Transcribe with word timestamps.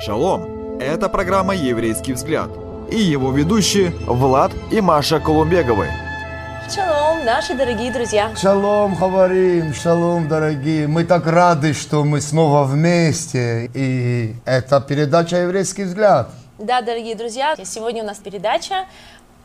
Шалом! 0.00 0.78
Это 0.80 1.08
программа 1.08 1.54
«Еврейский 1.54 2.12
взгляд» 2.12 2.50
и 2.88 2.98
его 2.98 3.32
ведущие 3.32 3.90
Влад 4.06 4.52
и 4.70 4.80
Маша 4.80 5.18
Колумбеговы. 5.18 5.88
Шалом, 6.72 7.24
наши 7.24 7.54
дорогие 7.54 7.92
друзья. 7.92 8.30
Шалом, 8.36 8.94
Хаварим, 8.94 9.74
шалом, 9.74 10.28
дорогие. 10.28 10.86
Мы 10.86 11.04
так 11.04 11.26
рады, 11.26 11.72
что 11.72 12.04
мы 12.04 12.20
снова 12.20 12.64
вместе. 12.64 13.70
И 13.74 14.36
это 14.44 14.80
передача 14.80 15.36
«Еврейский 15.36 15.84
взгляд». 15.84 16.30
Да, 16.58 16.80
дорогие 16.80 17.16
друзья, 17.16 17.56
сегодня 17.64 18.04
у 18.04 18.06
нас 18.06 18.18
передача 18.18 18.86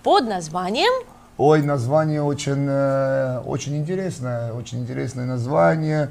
под 0.03 0.27
названием 0.27 0.91
Ой, 1.37 1.63
название 1.63 2.21
очень, 2.21 2.67
э, 2.69 3.39
очень 3.45 3.75
интересное, 3.75 4.53
очень 4.53 4.81
интересное 4.81 5.25
название. 5.25 6.09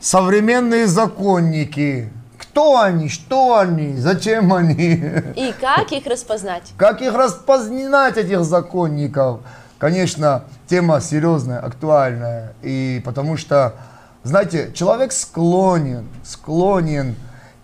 Современные 0.00 0.88
законники. 0.88 2.10
Кто 2.56 2.80
они, 2.80 3.10
что 3.10 3.58
они, 3.58 3.98
зачем 3.98 4.50
они? 4.50 4.94
и 5.36 5.52
как 5.60 5.92
их 5.92 6.06
распознать. 6.06 6.72
Как 6.78 7.02
их 7.02 7.12
распознать, 7.12 8.16
этих 8.16 8.46
законников? 8.46 9.40
Конечно, 9.76 10.44
тема 10.66 11.02
серьезная, 11.02 11.58
актуальная. 11.58 12.54
И 12.62 13.02
потому 13.04 13.36
что, 13.36 13.74
знаете, 14.22 14.72
человек 14.72 15.12
склонен, 15.12 16.08
склонен, 16.24 17.16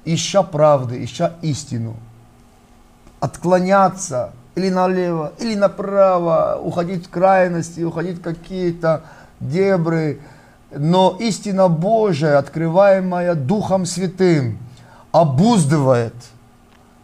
ища 0.04 0.42
правды, 0.42 1.02
ища 1.02 1.36
истину, 1.40 1.96
отклоняться 3.18 4.32
или 4.56 4.68
налево, 4.68 5.32
или 5.38 5.54
направо, 5.54 6.60
уходить 6.62 7.06
в 7.06 7.08
крайности, 7.08 7.80
уходить 7.80 8.18
в 8.18 8.22
какие-то 8.22 9.04
дебры. 9.40 10.20
Но 10.70 11.16
истина 11.18 11.68
Божия, 11.68 12.36
открываемая 12.36 13.34
Духом 13.34 13.86
Святым, 13.86 14.58
обуздывает 15.12 16.14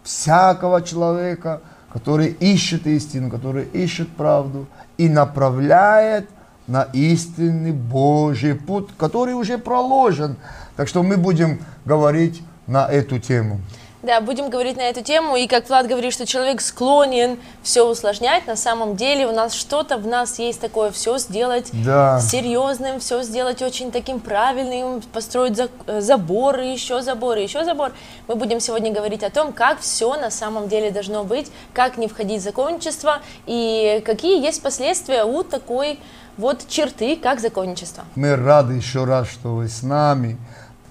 всякого 0.03 0.83
человека, 0.83 1.61
который 1.93 2.29
ищет 2.29 2.87
истину, 2.87 3.31
который 3.31 3.65
ищет 3.67 4.09
правду 4.09 4.67
и 4.97 5.09
направляет 5.09 6.29
на 6.67 6.83
истинный 6.93 7.73
Божий 7.73 8.55
путь, 8.55 8.89
который 8.99 9.35
уже 9.35 9.59
проложен. 9.59 10.37
Так 10.77 10.89
что 10.89 11.03
мы 11.03 11.17
будем 11.17 11.61
говорить 11.85 12.43
на 12.67 12.87
эту 12.87 13.19
тему. 13.19 13.61
Да, 14.01 14.21
будем 14.21 14.49
говорить 14.49 14.77
на 14.77 14.83
эту 14.83 15.03
тему. 15.03 15.35
И 15.35 15.49
как 15.49 15.69
Влад 15.69 15.89
говорит, 15.89 16.13
что 16.13 16.25
человек 16.25 16.61
склонен 16.61 17.37
все 17.65 17.83
усложнять, 17.83 18.47
на 18.47 18.55
самом 18.55 18.95
деле 18.95 19.27
у 19.27 19.33
нас 19.33 19.53
что-то 19.55 19.99
в 19.99 20.07
нас 20.07 20.39
есть 20.39 20.61
такое, 20.61 20.93
все 20.93 21.19
сделать 21.19 21.71
Да. 21.73 22.21
серьезным, 22.21 23.01
все 23.01 23.23
сделать 23.25 23.61
очень 23.61 23.91
таким 23.91 24.21
правильным, 24.21 25.03
построить 25.13 25.57
за- 25.57 25.69
э, 25.89 26.01
заборы, 26.01 26.67
еще 26.67 27.03
заборы, 27.03 27.41
еще 27.41 27.65
забор. 27.65 27.91
Мы 28.29 28.37
будем 28.37 28.61
сегодня 28.61 28.93
говорить 28.93 29.25
о 29.25 29.31
том, 29.31 29.53
как 29.53 29.81
все 29.81 30.15
на 30.15 30.31
самом 30.31 30.69
деле 30.69 30.93
должно 30.93 31.25
быть, 31.25 31.51
как 31.75 31.99
не 31.99 32.07
входить 32.07 32.41
в 32.41 32.45
законничество 32.45 33.19
и 33.47 34.01
какие 34.07 34.41
есть 34.41 34.63
последствия 34.63 35.25
у 35.25 35.43
такой 35.43 35.99
вот 36.37 36.69
черты, 36.69 37.17
как 37.17 37.41
законничество. 37.41 38.05
Мы 38.15 38.37
рады 38.37 38.75
еще 38.75 39.05
раз, 39.05 39.29
что 39.29 39.57
вы 39.57 39.69
с 39.69 39.83
нами. 39.83 40.37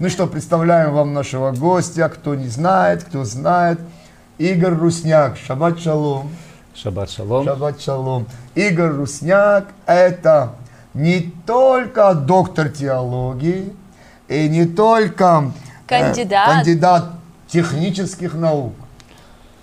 Ну 0.00 0.08
что, 0.08 0.28
представляем 0.28 0.92
вам 0.92 1.12
нашего 1.12 1.50
гостя, 1.50 2.08
кто 2.08 2.36
не 2.36 2.46
знает, 2.46 3.02
кто 3.02 3.24
знает. 3.24 3.80
Игорь 4.38 4.74
Русняк, 4.74 5.36
шаббат 5.36 5.80
шалом. 5.80 6.30
Шаббат 6.72 7.10
шалом. 7.10 7.44
Шаббат 7.44 7.80
шалом. 7.80 8.26
Игорь 8.54 8.92
Русняк– 8.92 9.64
это 9.86 10.52
не 10.94 11.32
только 11.44 12.14
доктор 12.14 12.68
теологии, 12.68 13.74
и 14.28 14.48
не 14.48 14.66
только 14.66 15.50
э, 15.88 15.88
Кандидат. 15.88 16.48
кандидат 16.48 17.10
технических 17.48 18.34
наук. 18.34 18.74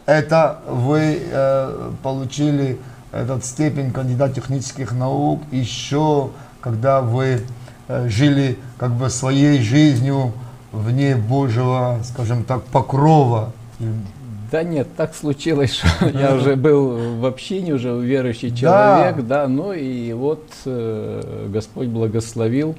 Это 0.06 0.60
вы 0.68 1.22
э, 1.32 1.92
получили 2.04 2.78
этот 3.14 3.46
степень 3.46 3.94
кандидат 3.94 4.34
технических 4.34 4.92
наук 4.92 5.44
еще, 5.52 6.32
когда 6.60 7.00
вы 7.00 7.26
э, 7.26 7.40
жили 7.88 8.58
как 8.78 8.92
бы 8.92 9.10
своей 9.10 9.62
жизнью 9.62 10.34
вне 10.72 11.16
Божьего, 11.16 12.00
скажем 12.04 12.44
так, 12.44 12.64
покрова. 12.64 13.52
Да 14.52 14.64
нет, 14.64 14.88
так 14.96 15.16
случилось, 15.16 15.74
что 15.74 16.08
я 16.14 16.36
уже 16.36 16.56
был 16.56 17.20
в 17.20 17.26
общине, 17.26 17.74
уже 17.74 18.00
верующий 18.00 18.56
человек, 18.56 19.26
да, 19.26 19.48
ну 19.48 19.74
и 19.74 20.14
вот 20.14 20.44
э, 20.66 21.48
Господь 21.50 21.88
благословил 21.88 22.76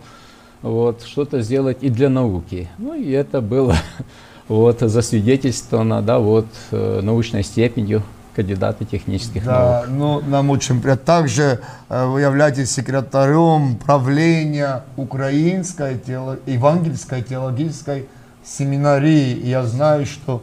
вот 0.62 1.03
что-то 1.03 1.43
сделать 1.43 1.78
и 1.81 1.91
для 1.91 2.09
науки. 2.09 2.69
Ну 2.78 2.94
и 2.94 3.11
это 3.11 3.41
было 3.41 3.77
вот 4.49 4.81
засвидетельствовано, 4.81 6.03
да, 6.03 6.19
вот 6.19 6.47
э, 6.71 7.00
научной 7.03 7.43
степенью 7.43 8.03
кандидата 8.36 8.84
технических 8.84 9.44
Да, 9.44 9.84
наук. 9.86 9.86
ну, 9.88 10.20
нам 10.30 10.50
очень 10.50 10.80
приятно. 10.80 11.04
Также 11.06 11.60
э, 11.88 12.06
вы 12.06 12.20
являетесь 12.20 12.70
секретарем 12.70 13.76
правления 13.76 14.82
Украинской 14.97 15.94
теоло- 15.94 16.38
евангельской 16.46 17.22
теологической 17.22 18.06
семинарии. 18.44 19.32
И 19.32 19.48
я 19.48 19.62
знаю, 19.64 20.04
что 20.06 20.42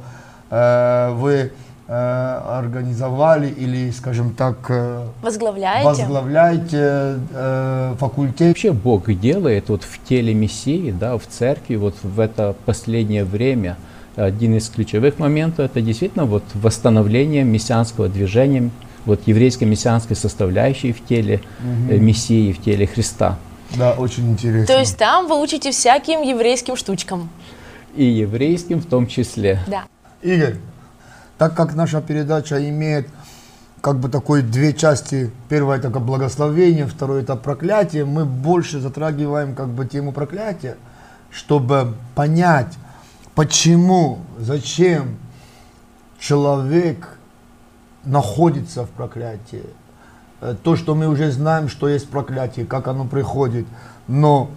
э, 0.50 1.12
вы 1.16 1.52
э, 1.88 2.40
организовали 2.60 3.48
или, 3.48 3.92
скажем 3.92 4.34
так, 4.34 4.56
э, 4.70 5.06
Возглавляете? 5.22 5.86
возглавляете 5.88 7.18
э, 7.34 7.96
факультет. 8.00 8.48
Вообще 8.48 8.72
Бог 8.72 9.12
делает 9.14 9.70
вот 9.70 9.84
в 9.84 10.04
теле 10.10 10.34
Мессии, 10.34 10.92
да, 10.92 11.16
в 11.18 11.28
церкви, 11.28 11.76
вот 11.76 11.96
в 12.04 12.20
это 12.20 12.56
последнее 12.66 13.24
время, 13.24 13.76
один 14.16 14.56
из 14.56 14.70
ключевых 14.70 15.20
моментов, 15.20 15.66
это 15.66 15.82
действительно 15.82 16.26
вот 16.26 16.44
восстановление 16.54 17.44
мессианского 17.44 18.10
движения, 18.10 18.70
вот 19.06 19.22
еврейской 19.26 19.66
мессианской 19.66 20.16
составляющей 20.16 20.94
в 20.94 21.04
теле 21.06 21.42
э, 21.90 21.98
Мессии, 21.98 22.54
в 22.54 22.62
теле 22.62 22.88
Христа. 22.88 23.38
Да, 23.76 23.94
очень 23.94 24.32
интересно. 24.32 24.68
То 24.68 24.80
есть 24.80 24.98
там 24.98 25.28
вы 25.28 25.42
учите 25.42 25.72
всяким 25.72 26.22
еврейским 26.22 26.76
штучкам. 26.76 27.30
И 27.96 28.06
еврейским 28.06 28.80
в 28.80 28.86
том 28.86 29.08
числе. 29.08 29.60
Да. 29.68 29.84
Игорь, 30.22 30.56
так 31.38 31.56
как 31.56 31.76
наша 31.76 32.02
передача 32.02 32.58
имеет 32.70 33.08
как 33.82 34.00
бы 34.00 34.08
такой 34.08 34.42
две 34.42 34.74
части, 34.74 35.30
первое 35.50 35.78
это 35.78 35.90
как 35.90 36.04
благословение, 36.04 36.86
второе 36.88 37.22
это 37.22 37.36
проклятие, 37.36 38.06
мы 38.06 38.24
больше 38.24 38.80
затрагиваем 38.80 39.56
как 39.56 39.68
бы 39.68 39.86
тему 39.86 40.14
проклятия, 40.14 40.78
чтобы 41.30 41.94
понять, 42.16 42.78
почему, 43.36 44.20
зачем 44.40 45.18
человек 46.20 47.18
находится 48.04 48.86
в 48.86 48.90
проклятии. 48.90 49.66
Э, 50.42 50.56
То, 50.62 50.76
что 50.76 50.96
мы 50.96 51.08
уже 51.08 51.32
знаем, 51.32 51.70
что 51.70 51.88
есть 51.88 52.10
проклятие, 52.10 52.66
как 52.66 52.88
оно 52.88 53.06
приходит, 53.06 53.66
но 54.08 54.50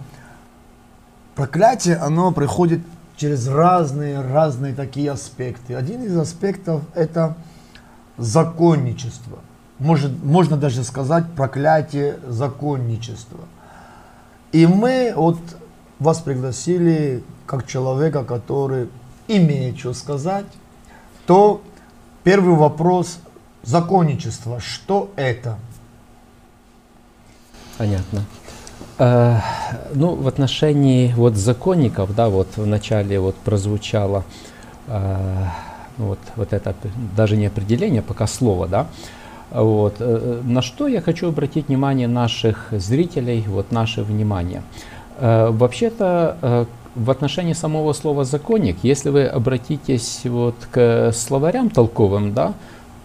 проклятие, 1.35 1.97
оно 1.97 2.31
приходит 2.31 2.81
через 3.15 3.47
разные, 3.47 4.21
разные 4.21 4.73
такие 4.73 5.11
аспекты. 5.11 5.75
Один 5.75 6.03
из 6.03 6.15
аспектов– 6.17 6.81
это 6.95 7.35
законничество. 8.17 9.39
Может, 9.79 10.23
можно 10.23 10.57
даже 10.57 10.83
сказать 10.83 11.25
проклятие 11.35 12.19
законничества. 12.27 13.39
И 14.51 14.65
мы 14.65 15.13
вот 15.15 15.37
вас 15.99 16.19
пригласили 16.19 17.23
как 17.45 17.65
человека, 17.67 18.23
который 18.23 18.89
имеет 19.27 19.79
что 19.79 19.93
сказать, 19.93 20.45
то 21.25 21.61
первый 22.23 22.55
вопрос– 22.55 23.19
законничество. 23.67 24.59
Что 24.59 25.11
это? 25.15 25.57
Понятно. 27.77 28.25
Э, 28.97 29.39
Ну, 29.93 30.15
в 30.15 30.27
отношении 30.27 31.13
вот 31.15 31.35
законников, 31.35 32.15
да, 32.15 32.29
вот 32.29 32.47
в 32.57 32.65
начале 32.65 33.19
вот 33.19 33.35
прозвучало 33.35 34.23
э, 34.87 35.45
ну, 35.97 36.05
вот, 36.05 36.19
вот 36.35 36.53
это 36.53 36.75
даже 37.15 37.37
не 37.37 37.47
определение, 37.47 37.99
а 37.99 38.03
пока 38.03 38.27
слово, 38.27 38.67
да. 38.67 38.87
Вот. 39.51 39.95
э, 39.99 40.41
На 40.43 40.61
что 40.61 40.87
я 40.87 41.01
хочу 41.01 41.27
обратить 41.27 41.67
внимание 41.67 42.07
наших 42.07 42.67
зрителей, 42.71 43.43
вот 43.47 43.71
наше 43.71 44.03
внимание. 44.03 44.61
Э, 45.19 45.49
Вообще-то 45.51 46.37
э, 46.41 46.65
в 46.95 47.11
отношении 47.11 47.53
самого 47.53 47.93
слова 47.93 48.23
законник, 48.23 48.77
если 48.83 49.09
вы 49.09 49.25
обратитесь 49.25 50.21
вот 50.25 50.55
к 50.71 51.11
словарям 51.13 51.69
толковым, 51.69 52.33
да, 52.33 52.53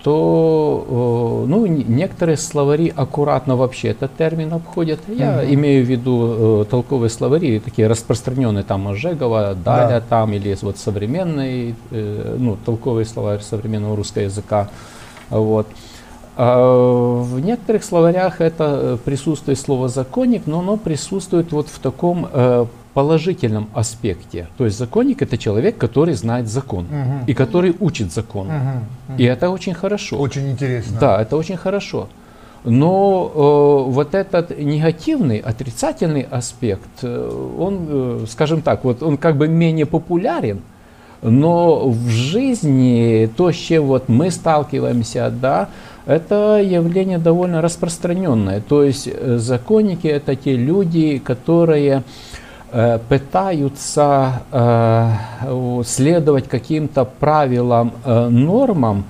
то 0.02 1.44
э, 1.44 1.48
ну, 1.48 1.66
некоторые 1.66 2.36
словари 2.36 2.92
аккуратно 2.94 3.56
вообще 3.56 3.88
этот 3.88 4.16
термин 4.16 4.52
обходят. 4.52 5.00
Я 5.08 5.44
имею 5.54 5.84
в 5.84 5.88
виду 5.88 6.64
толковые 6.64 7.10
словари, 7.10 7.60
такие 7.60 7.86
распространенные, 7.86 8.64
там 8.64 8.88
Ожегова, 8.88 9.54
Даля, 9.54 10.00
Да. 10.00 10.00
там, 10.00 10.32
или 10.32 10.56
вот 10.62 10.78
современный, 10.78 11.76
ну, 11.90 12.56
толковый 12.64 13.04
словарь 13.04 13.40
современного 13.40 13.94
русского 13.96 14.22
языка. 14.22 14.68
Вот. 15.30 15.66
А 16.37 17.20
в 17.23 17.40
некоторых 17.40 17.84
словарях 17.84 18.40
это 18.40 18.79
э, 18.82 18.96
присутствует 19.05 19.58
слово 19.58 19.88
законник, 19.88 20.43
но 20.46 20.61
оно 20.61 20.76
присутствует 20.76 21.52
вот 21.52 21.69
в 21.69 21.79
таком 21.79 22.26
э, 22.32 22.67
положительном 22.94 23.69
аспекте. 23.75 24.46
То 24.56 24.64
есть 24.64 24.79
законник 24.79 25.23
это 25.23 25.37
человек, 25.38 25.76
который 25.79 26.14
знает 26.14 26.49
закон 26.49 26.84
Мгм. 26.84 27.25
и 27.26 27.34
который 27.34 27.75
учит 27.81 28.12
закон. 28.12 28.49
Мгм. 28.49 29.17
И 29.19 29.25
это 29.25 29.50
очень 29.50 29.75
хорошо. 29.75 30.17
Очень 30.19 30.50
интересно. 30.52 30.99
Да, 31.00 31.23
это 31.23 31.37
очень 31.37 31.56
хорошо. 31.56 32.08
Но 32.64 33.31
э, 33.34 33.90
вот 33.90 34.14
этот 34.14 34.56
негативный, 34.58 35.38
отрицательный 35.38 36.23
аспект, 36.31 36.88
э, 37.02 37.55
он, 37.58 37.87
э, 37.88 38.25
скажем 38.31 38.62
так, 38.62 38.84
вот 38.84 39.02
он 39.02 39.17
как 39.17 39.37
бы 39.37 39.49
менее 39.49 39.84
популярен, 39.84 40.61
но 41.23 41.88
в 41.88 42.08
жизни 42.08 43.29
то, 43.37 43.50
с 43.50 43.56
чем 43.56 43.84
вот 43.84 44.08
мы 44.08 44.31
сталкиваемся, 44.31 45.31
да, 45.31 45.69
это 46.06 46.60
явление 46.62 47.19
довольно 47.19 47.62
распространенное. 47.62 48.60
То 48.60 48.82
есть 48.82 49.08
э, 49.08 49.37
законники 49.38 50.06
это 50.06 50.37
те 50.37 50.56
люди, 50.56 51.19
которые 51.19 52.02
э, 52.72 52.99
пытаются 53.08 54.43
э, 54.50 55.82
следовать 55.84 56.49
каким-то 56.49 57.04
правилам, 57.04 57.93
нормам, 58.04 59.04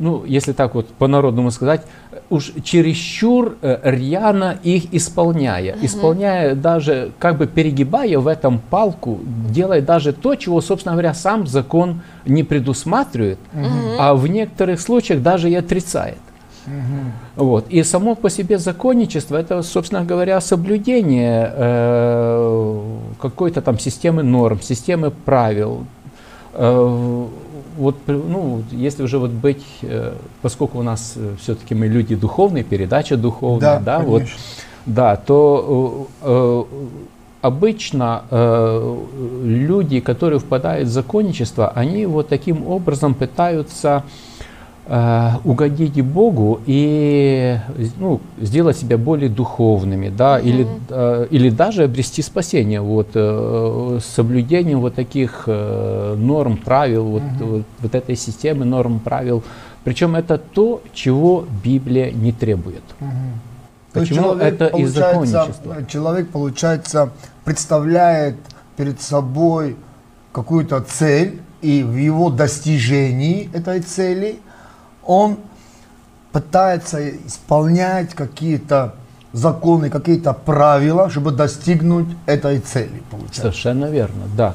ну, 0.00 0.24
если 0.24 0.52
так 0.52 0.74
вот 0.74 0.88
по-народному 0.88 1.50
сказать, 1.50 1.82
уж 2.30 2.52
чересчур 2.62 3.56
э, 3.62 3.78
рьяно 3.82 4.58
их 4.62 4.92
исполняя. 4.92 5.76
Исполняя 5.82 6.54
даже, 6.54 7.12
как 7.18 7.38
бы 7.38 7.46
перегибая 7.46 8.18
в 8.18 8.26
этом 8.26 8.60
палку, 8.70 9.20
делая 9.50 9.80
даже 9.80 10.12
то, 10.12 10.34
чего, 10.34 10.60
собственно 10.60 10.94
говоря, 10.94 11.14
сам 11.14 11.46
закон 11.46 12.02
не 12.26 12.42
предусматривает, 12.42 13.38
а 13.98 14.14
в 14.14 14.26
некоторых 14.26 14.80
случаях 14.80 15.22
даже 15.22 15.50
и 15.50 15.54
отрицает. 15.54 16.18
Вот. 17.36 17.66
И 17.68 17.82
само 17.82 18.14
по 18.14 18.30
себе 18.30 18.58
законничество 18.58 19.36
это, 19.36 19.62
собственно 19.62 20.04
говоря, 20.04 20.40
соблюдение 20.40 21.52
э, 21.54 22.82
какой-то 23.20 23.62
там 23.62 23.78
системы 23.78 24.22
норм, 24.22 24.60
системы 24.60 25.10
правил. 25.10 25.86
Э, 26.54 27.26
вот, 27.78 27.96
ну, 28.06 28.62
если 28.72 29.02
уже 29.02 29.18
вот 29.18 29.30
быть, 29.30 29.64
э, 29.82 30.14
поскольку 30.42 30.78
у 30.78 30.82
нас 30.82 31.14
все-таки 31.40 31.74
мы 31.74 31.86
люди 31.86 32.16
духовные, 32.16 32.64
передача 32.64 33.16
духовная, 33.16 33.78
Да, 33.78 33.98
да, 33.98 34.04
вот, 34.04 34.22
да, 34.86 35.16
то 35.16 36.08
э, 36.22 36.26
э, 36.28 36.64
обычно 37.40 38.24
э, 38.30 38.96
люди, 39.44 40.00
которые 40.00 40.40
впадают 40.40 40.88
в 40.88 40.92
законничество, 40.92 41.68
они 41.68 42.06
вот 42.06 42.28
таким 42.28 42.66
образом 42.66 43.14
пытаются 43.14 44.02
э, 44.06 44.37
угодить 45.44 46.00
Богу 46.02 46.60
и 46.64 47.58
ну, 47.98 48.20
сделать 48.40 48.78
себя 48.78 48.96
более 48.96 49.28
духовными, 49.28 50.08
да, 50.08 50.38
или, 50.38 50.66
э, 50.88 51.26
или 51.30 51.50
даже 51.50 51.84
обрести 51.84 52.22
спасение 52.22 52.80
вот, 52.80 53.08
э, 53.14 53.98
с 54.00 54.06
соблюдением 54.06 54.80
вот 54.80 54.94
таких 54.94 55.44
э, 55.46 56.14
норм, 56.16 56.56
правил, 56.56 57.04
вот, 57.04 57.22
вот, 57.40 57.64
вот 57.80 57.94
этой 57.94 58.16
системы 58.16 58.64
норм, 58.64 58.98
правил. 59.00 59.42
Причем 59.84 60.16
это 60.16 60.38
то, 60.38 60.80
чего 60.94 61.44
Библия 61.62 62.10
не 62.10 62.32
требует. 62.32 62.82
Есть 63.94 64.10
Почему 64.10 64.32
это 64.34 64.66
из 64.66 64.94
законничества? 64.94 65.84
Человек, 65.86 66.30
получается, 66.30 67.10
представляет 67.44 68.36
перед 68.76 69.00
собой 69.00 69.76
какую-то 70.32 70.80
цель, 70.80 71.40
и 71.60 71.82
в 71.82 71.96
его 71.96 72.30
достижении 72.30 73.50
этой 73.52 73.80
цели 73.80 74.38
он 75.08 75.38
пытается 76.32 77.08
исполнять 77.26 78.14
какие-то 78.14 78.94
законы, 79.32 79.90
какие-то 79.90 80.32
правила, 80.34 81.10
чтобы 81.10 81.30
достигнуть 81.32 82.08
этой 82.26 82.60
цели, 82.60 83.02
получается. 83.10 83.40
Совершенно 83.40 83.86
верно, 83.86 84.24
да. 84.36 84.54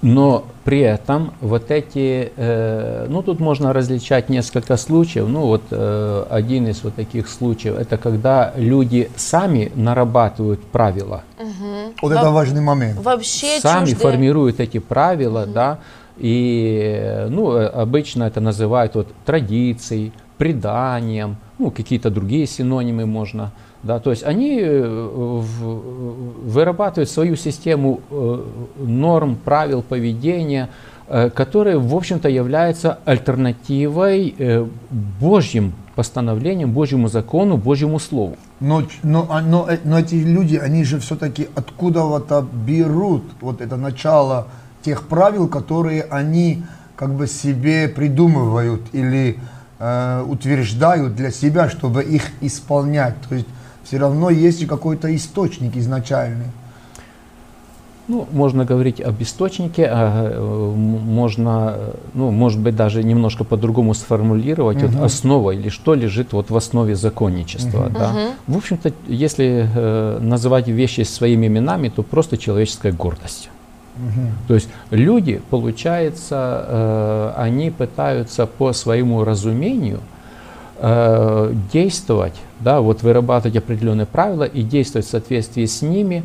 Но 0.00 0.44
при 0.62 0.80
этом 0.80 1.32
вот 1.40 1.72
эти, 1.72 2.30
э, 2.36 3.06
ну 3.08 3.22
тут 3.22 3.40
можно 3.40 3.72
различать 3.72 4.28
несколько 4.28 4.76
случаев. 4.76 5.26
Ну 5.26 5.40
вот 5.40 5.62
э, 5.72 6.24
один 6.30 6.68
из 6.68 6.84
вот 6.84 6.94
таких 6.94 7.28
случаев, 7.28 7.76
это 7.76 7.96
когда 7.96 8.52
люди 8.54 9.10
сами 9.16 9.72
нарабатывают 9.74 10.62
правила, 10.64 11.24
Вот 12.00 12.12
это 12.12 12.30
важный 12.30 12.60
момент. 12.60 13.00
Вообще 13.00 13.58
сами 13.60 13.86
чуждые. 13.86 14.10
формируют 14.10 14.60
эти 14.60 14.78
правила, 14.78 15.46
да, 15.46 15.78
и 16.18 17.26
ну 17.30 17.52
э, 17.56 17.66
обычно 17.66 18.24
это 18.24 18.40
называют 18.40 18.94
вот 18.94 19.08
традицией, 19.24 20.12
преданием, 20.36 21.36
ну 21.58 21.70
какие-то 21.70 22.10
другие 22.10 22.46
синонимы 22.46 23.06
можно, 23.06 23.52
да, 23.82 23.98
то 24.00 24.10
есть 24.10 24.24
они 24.24 24.60
э, 24.62 25.42
вырабатывают 26.44 27.08
свою 27.10 27.36
систему 27.36 28.00
э, 28.10 28.44
норм, 28.78 29.36
правил 29.36 29.82
поведения, 29.82 30.68
которые, 31.34 31.78
в 31.78 31.94
общем-то, 31.94 32.28
являются 32.28 32.98
альтернативой 33.06 34.34
Божьим 35.18 35.72
постановлениям, 35.94 36.70
Божьему 36.72 37.08
закону, 37.08 37.56
Божьему 37.56 37.98
слову. 37.98 38.36
Но, 38.60 38.82
но, 39.02 39.26
а- 39.30 39.40
но, 39.40 39.68
но 39.84 39.98
эти 39.98 40.16
люди, 40.16 40.56
они 40.56 40.84
же 40.84 41.00
все-таки 41.00 41.48
откуда-то 41.56 42.46
берут 42.52 43.24
вот 43.40 43.60
это 43.60 43.76
начало 43.76 44.46
тех 44.82 45.06
правил, 45.06 45.48
которые 45.48 46.02
они 46.02 46.64
как 46.96 47.14
бы 47.14 47.26
себе 47.26 47.88
придумывают 47.88 48.82
или 48.92 49.38
э, 49.78 50.24
утверждают 50.26 51.14
для 51.14 51.30
себя, 51.30 51.68
чтобы 51.70 52.02
их 52.02 52.22
исполнять. 52.40 53.14
То 53.28 53.36
есть 53.36 53.48
все 53.84 53.98
равно 53.98 54.30
есть 54.30 54.66
какой-то 54.66 55.14
источник 55.14 55.76
изначальный. 55.76 56.46
Ну, 58.08 58.26
можно 58.32 58.64
говорить 58.64 59.02
об 59.02 59.22
источнике, 59.22 59.86
а, 59.86 60.30
э, 60.32 60.74
можно, 60.74 61.76
ну, 62.14 62.30
может 62.30 62.58
быть, 62.58 62.74
даже 62.74 63.04
немножко 63.04 63.44
по-другому 63.44 63.92
сформулировать, 63.92 64.82
вот 64.82 65.04
основа 65.04 65.50
или 65.50 65.68
что 65.68 65.94
лежит 65.94 66.32
вот 66.32 66.50
в 66.50 66.56
основе 66.56 66.96
законничества. 66.96 67.90
Да? 67.90 68.14
В 68.46 68.56
общем-то, 68.56 68.92
если 69.06 69.68
э, 69.74 70.18
называть 70.22 70.68
вещи 70.68 71.02
своими 71.02 71.48
именами, 71.48 71.90
то 71.90 72.02
просто 72.02 72.38
человеческая 72.38 72.92
гордость. 72.92 73.50
То 74.46 74.54
есть 74.54 74.68
люди, 74.90 75.42
получается, 75.50 76.64
э, 76.66 77.32
они 77.36 77.70
пытаются 77.70 78.46
по 78.46 78.72
своему 78.72 79.24
разумению 79.24 80.00
э, 80.76 81.52
действовать, 81.72 82.34
да, 82.60 82.80
вот 82.80 83.02
вырабатывать 83.02 83.56
определенные 83.56 84.06
правила 84.06 84.44
и 84.44 84.62
действовать 84.62 85.06
в 85.06 85.10
соответствии 85.10 85.66
с 85.66 85.82
ними, 85.82 86.24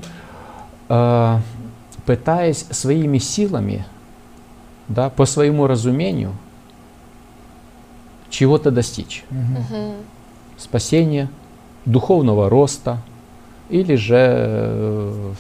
э, 0.90 1.38
пытаясь 2.06 2.66
своими 2.70 3.18
силами, 3.18 3.86
да, 4.88 5.10
по 5.10 5.26
своему 5.26 5.68
разумению 5.68 6.32
чего-то 8.30 8.72
достичь. 8.72 9.24
Спасения, 10.58 11.30
духовного 11.86 12.50
роста, 12.50 13.00
или 13.70 13.96
же 13.96 15.34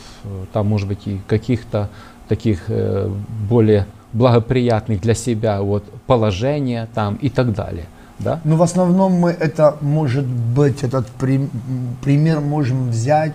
там, 0.53 0.67
может 0.67 0.87
быть, 0.87 1.07
и 1.07 1.19
каких-то 1.27 1.89
таких 2.27 2.63
э, 2.67 3.09
более 3.49 3.85
благоприятных 4.13 5.01
для 5.01 5.15
себя 5.15 5.61
вот, 5.61 5.83
положения 6.07 6.87
там 6.93 7.15
и 7.15 7.29
так 7.29 7.53
далее. 7.53 7.85
Да? 8.19 8.39
Но 8.43 8.55
в 8.55 8.61
основном 8.61 9.13
мы 9.13 9.31
это, 9.31 9.75
может 9.81 10.25
быть, 10.25 10.83
этот 10.83 11.07
пример 11.07 12.39
можем 12.39 12.89
взять 12.89 13.33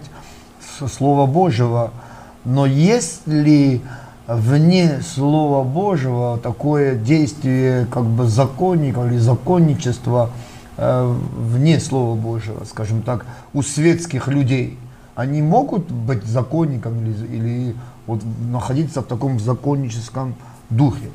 со 0.78 0.88
Слова 0.88 1.26
Божьего. 1.26 1.90
Но 2.45 2.64
есть 2.64 3.26
ли 3.26 3.83
вне 4.26 5.00
Слова 5.02 5.64
Божьего 5.64 6.38
такое 6.38 6.95
действие 6.95 7.87
как 7.90 8.04
бы 8.04 8.26
законника 8.26 9.04
или 9.07 9.18
законничества 9.18 10.30
э, 10.76 11.14
вне 11.37 11.80
Слова 11.80 12.14
Божьего, 12.14 12.64
скажем 12.64 13.02
так, 13.02 13.26
у 13.52 13.62
светских 13.62 14.28
людей? 14.28 14.78
Они 15.18 15.42
могут 15.42 15.90
быть 15.90 16.22
законниками 16.22 17.08
или, 17.08 17.37
или 17.37 17.75
вот 18.06 18.20
находиться 18.52 19.00
в 19.00 19.06
таком 19.06 19.40
законническом 19.40 20.37
духе? 20.70 21.08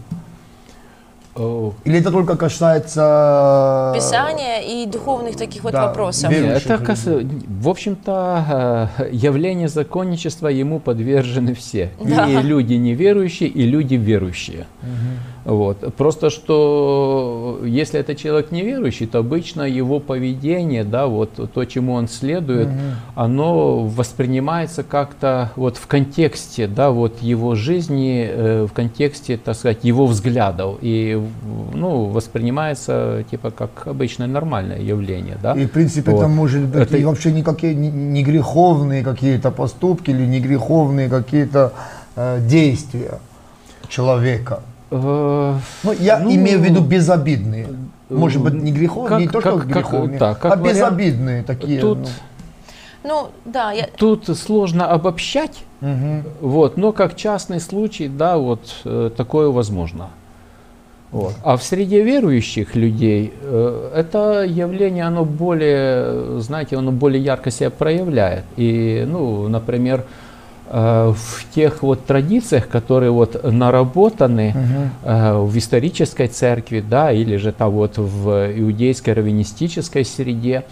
Э, 1.38 1.72
Или 1.86 2.00
это 2.00 2.12
только 2.12 2.36
касается... 2.36 3.94
Писания 3.96 4.60
и 4.60 4.86
духовных 4.88 5.38
таких 5.38 5.64
вот 5.64 5.72
да, 5.72 5.86
вопросов. 5.86 6.30
Не, 6.30 6.36
верующих 6.36 6.70
это, 6.70 6.84
кас- 6.84 7.06
в 7.06 7.70
общем-то, 7.70 8.90
э, 8.98 9.10
явление 9.14 9.70
законничества 9.70 10.50
ему 10.50 10.82
подвержены 10.82 11.54
все. 11.54 11.90
Да. 12.04 12.28
И 12.28 12.42
люди 12.42 12.74
неверующие, 12.74 13.48
и 13.48 13.64
люди 13.66 13.96
верующие. 13.96 14.68
Вот. 15.46 15.94
Просто 15.96 16.30
что 16.30 17.60
если 17.66 18.00
это 18.00 18.16
человек 18.16 18.52
неверующий, 18.52 19.08
то 19.08 19.20
обычно 19.20 19.64
его 19.64 20.00
поведение, 20.00 20.84
да, 20.84 21.08
вот 21.08 21.52
то, 21.54 21.66
чему 21.66 21.94
он 21.94 22.08
следует, 22.08 22.70
оно 23.16 23.84
воспринимается 23.86 24.84
как-то 24.84 25.52
вот 25.56 25.78
в 25.78 25.88
контексте, 25.88 26.68
да, 26.68 26.92
вот 26.92 27.22
его 27.22 27.56
жизни, 27.56 28.26
э, 28.30 28.68
в 28.70 28.74
контексте, 28.74 29.38
так 29.38 29.56
сказать, 29.56 29.80
его 29.84 30.06
взглядов. 30.06 30.78
И 30.82 31.22
ну, 31.74 32.06
воспринимается 32.06 33.24
типа 33.30 33.52
как 33.52 33.88
обычное 33.88 34.28
нормальное 34.28 34.80
явление. 34.80 35.38
Да? 35.42 35.54
И 35.54 35.66
в 35.66 35.72
принципе 35.72 36.12
Вот. 36.12 36.20
это 36.20 36.28
может 36.28 36.62
быть 36.64 36.82
Это- 36.82 36.98
и 36.98 37.04
вообще 37.04 37.32
никакие 37.32 37.76
не 37.76 38.24
греховные 38.24 39.04
какие-то 39.04 39.52
поступки 39.52 40.12
или 40.12 40.26
не 40.26 40.40
греховные 40.40 41.10
какие-то 41.10 41.74
э, 42.16 42.40
действия 42.48 43.20
человека. 43.90 44.62
Э, 44.96 45.56
Ну, 45.84 45.92
я 46.00 46.20
Ну, 46.20 46.34
имею 46.36 46.60
в 46.60 46.64
виду 46.64 46.82
безобидные. 46.82 47.68
Может 48.10 48.44
быть, 48.44 48.54
не 48.54 48.72
греховные, 48.72 49.10
как- 49.10 49.20
не 49.22 49.28
то, 49.28 49.42
что 49.42 49.52
как- 49.52 49.60
как- 49.62 49.70
греховные, 49.70 50.20
да, 50.20 50.34
как 50.36 50.46
а 50.54 50.56
вариант. 50.56 50.70
безобидные 50.78 51.44
такие. 51.44 51.80
Тут, 51.82 51.98
ну. 52.00 52.08
Ну, 53.06 53.28
да, 53.44 53.72
я, 53.72 53.88
тут 53.98 54.28
сложно 54.38 54.88
обобщать, 54.88 55.64
Мгм. 55.82 56.24
вот, 56.42 56.78
но 56.78 56.92
как 56.94 57.16
частный 57.16 57.60
случай, 57.60 58.08
да, 58.08 58.38
вот 58.38 58.62
э, 58.86 59.10
такое 59.18 59.50
возможно. 59.50 60.10
Вот. 61.12 61.34
А 61.44 61.58
в 61.58 61.64
среде 61.64 62.02
верующих 62.04 62.76
людей 62.76 63.34
э, 63.42 63.92
это 63.96 64.44
явление, 64.44 65.06
оно 65.06 65.26
более, 65.26 66.40
знаете, 66.40 66.78
оно 66.78 66.92
более 66.92 67.22
ярко 67.24 67.52
себя 67.52 67.70
проявляет. 67.72 68.46
И, 68.58 69.06
ну, 69.08 69.48
например, 69.50 70.00
э, 70.00 70.04
в 70.74 71.46
тех 71.54 71.84
вот 71.84 72.06
традициях, 72.06 72.68
которые 72.68 73.12
вот 73.12 73.44
наработаны 73.44 74.56
э, 75.04 75.38
в 75.38 75.58
исторической 75.58 76.28
церкви, 76.28 76.84
да, 76.88 77.12
или 77.12 77.38
же 77.38 77.52
там 77.52 77.72
вот 77.72 77.98
в 77.98 78.52
иудейской 78.60 79.14
раввинистической 79.14 80.04
среде, 80.04 80.64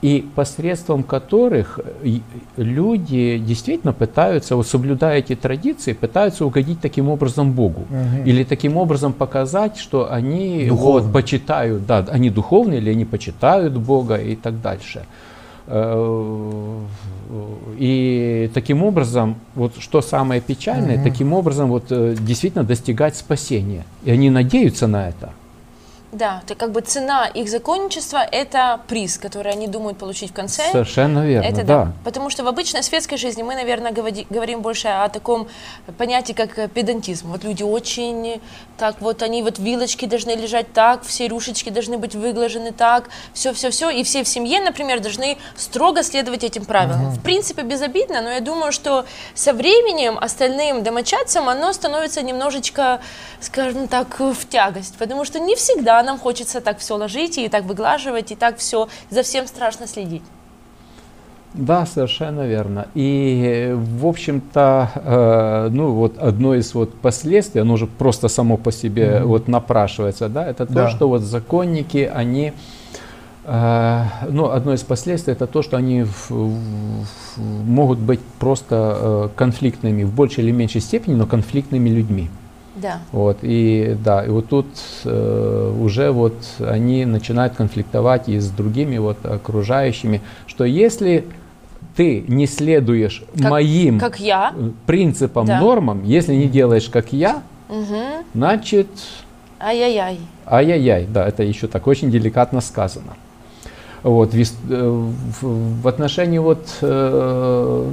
и 0.00 0.24
посредством 0.36 1.02
которых 1.02 1.80
и- 2.04 2.22
люди 2.56 3.38
действительно 3.38 3.92
пытаются, 3.92 4.54
вот 4.54 4.66
соблюдая 4.68 5.18
эти 5.18 5.34
традиции, 5.34 5.92
пытаются 5.92 6.44
угодить 6.46 6.80
таким 6.80 7.08
образом 7.08 7.50
Богу. 7.52 7.82
Или 8.24 8.44
таким 8.44 8.76
образом 8.76 9.12
показать, 9.12 9.76
что 9.76 10.12
они 10.12 10.68
вот, 10.70 11.12
почитают, 11.12 11.84
да, 11.86 12.06
они 12.12 12.30
духовные, 12.30 12.78
или 12.78 12.90
они 12.90 13.04
почитают 13.04 13.76
Бога 13.76 14.16
и 14.16 14.36
так 14.36 14.60
дальше. 14.62 15.02
Э, 15.68 16.80
И 17.78 18.50
таким 18.54 18.82
образом, 18.82 19.36
вот 19.54 19.74
что 19.78 20.00
самое 20.00 20.40
печальное, 20.40 20.96
таким 21.04 21.32
образом 21.32 21.68
вот 21.68 21.84
э, 21.90 22.16
действительно 22.18 22.64
достигать 22.64 23.16
спасения. 23.16 23.84
И 24.04 24.10
они 24.10 24.30
надеются 24.30 24.86
на 24.86 25.08
это. 25.08 25.30
Да, 26.10 26.40
это 26.44 26.54
как 26.54 26.72
бы 26.72 26.80
цена 26.80 27.26
их 27.26 27.50
законничества– 27.50 28.18
это 28.32 28.80
приз, 28.88 29.18
который 29.18 29.52
они 29.52 29.66
думают 29.66 29.98
получить 29.98 30.30
в 30.30 30.34
конце. 30.34 30.70
Совершенно 30.72 31.26
верно, 31.26 31.46
Это 31.46 31.64
да. 31.64 31.84
да. 31.84 31.92
Потому 32.02 32.30
что 32.30 32.44
в 32.44 32.48
обычной 32.48 32.82
светской 32.82 33.18
жизни 33.18 33.42
мы, 33.42 33.54
наверное, 33.54 33.92
говори- 33.92 34.26
говорим 34.30 34.62
больше 34.62 34.88
о 34.88 35.08
таком 35.10 35.48
понятии, 35.98 36.32
как 36.32 36.58
э, 36.58 36.68
педантизм. 36.68 37.28
Вот 37.30 37.44
люди 37.44 37.62
очень 37.62 38.40
так 38.78 39.00
вот, 39.00 39.22
они 39.22 39.42
вот 39.42 39.58
вилочки 39.58 40.06
должны 40.06 40.30
лежать 40.30 40.72
так, 40.72 41.02
все 41.02 41.28
рюшечки 41.28 41.68
должны 41.68 41.98
быть 41.98 42.14
выглажены 42.14 42.72
так, 42.72 43.10
все-все-все. 43.34 43.90
И 43.90 44.02
все 44.02 44.24
в 44.24 44.28
семье, 44.28 44.60
например, 44.60 45.00
должны 45.00 45.36
строго 45.56 46.02
следовать 46.02 46.42
этим 46.42 46.64
правилам. 46.64 47.10
В 47.10 47.20
принципе, 47.22 47.62
безобидно, 47.62 48.22
но 48.22 48.30
я 48.30 48.40
думаю, 48.40 48.72
что 48.72 49.04
со 49.34 49.52
временем 49.52 50.16
остальным 50.18 50.82
домочадцам 50.82 51.48
оно 51.48 51.72
становится 51.72 52.22
немножечко, 52.22 53.00
скажем 53.40 53.88
так, 53.88 54.20
в 54.20 54.48
тягость. 54.48 54.96
Потому 54.96 55.24
что 55.26 55.38
не 55.38 55.54
всегда 55.54 55.97
нам 56.02 56.18
хочется 56.18 56.60
так 56.60 56.78
все 56.78 56.96
ложить 56.96 57.38
и 57.38 57.48
так 57.48 57.64
выглаживать, 57.64 58.32
и 58.32 58.34
так 58.36 58.58
все 58.58 58.88
за 59.10 59.22
всем 59.22 59.46
страшно 59.46 59.86
следить. 59.86 60.22
Да, 61.54 61.86
совершенно 61.86 62.46
верно. 62.46 62.86
И, 62.94 63.74
в 63.74 64.06
общем-то, 64.06 64.90
э, 64.94 65.68
ну 65.72 65.92
вот 65.92 66.18
одно 66.18 66.54
из 66.54 66.74
вот 66.74 66.94
последствий, 66.94 67.62
оно 67.62 67.74
уже 67.74 67.86
просто 67.86 68.28
само 68.28 68.58
по 68.58 68.70
себе 68.70 69.22
вот 69.24 69.48
напрашивается, 69.48 70.28
да, 70.28 70.46
это 70.46 70.66
то, 70.66 70.72
Да. 70.72 70.90
что 70.90 71.08
вот 71.08 71.22
законники, 71.22 72.10
они, 72.14 72.52
э, 73.46 74.02
ну, 74.28 74.50
одно 74.50 74.74
из 74.74 74.82
последствий, 74.82 75.32
это 75.32 75.46
то, 75.46 75.62
что 75.62 75.78
они 75.78 76.02
в- 76.02 76.30
в- 76.30 77.40
могут 77.64 77.98
быть 77.98 78.20
просто 78.38 78.74
э, 79.00 79.28
конфликтными, 79.34 80.04
в 80.04 80.12
большей 80.12 80.44
или 80.44 80.50
меньшей 80.52 80.82
степени, 80.82 81.14
но 81.14 81.26
конфликтными 81.26 81.88
людьми. 81.88 82.28
Да. 82.80 82.98
Вот, 83.12 83.38
и 83.42 83.96
да, 84.04 84.24
и 84.24 84.28
вот 84.28 84.48
тут 84.48 84.66
э, 85.04 85.74
уже 85.80 86.10
вот 86.10 86.34
они 86.60 87.04
начинают 87.04 87.54
конфликтовать 87.54 88.28
и 88.28 88.38
с 88.38 88.48
другими 88.50 88.98
вот 88.98 89.24
окружающими, 89.24 90.20
что 90.46 90.64
если 90.64 91.24
ты 91.96 92.24
не 92.28 92.46
следуешь 92.46 93.24
Как- 93.36 93.50
моим 93.50 93.98
Как 93.98 94.20
я. 94.20 94.52
э, 94.56 94.70
принципам, 94.86 95.46
Да. 95.46 95.60
нормам, 95.60 96.04
если 96.04 96.34
не 96.34 96.46
делаешь 96.46 96.88
как 96.88 97.12
я, 97.12 97.42
Мгм. 97.68 98.24
значит, 98.34 98.88
Ай-яй-яй. 99.60 100.18
ай-яй-яй, 100.46 101.06
да, 101.06 101.26
это 101.26 101.42
еще 101.42 101.66
так 101.66 101.86
очень 101.88 102.10
деликатно 102.10 102.60
сказано. 102.60 103.14
Вот, 104.02 104.32
э, 104.68 105.10
в- 105.40 105.88
отношении 105.88 106.38
вот, 106.38 106.66
э, 106.82 107.90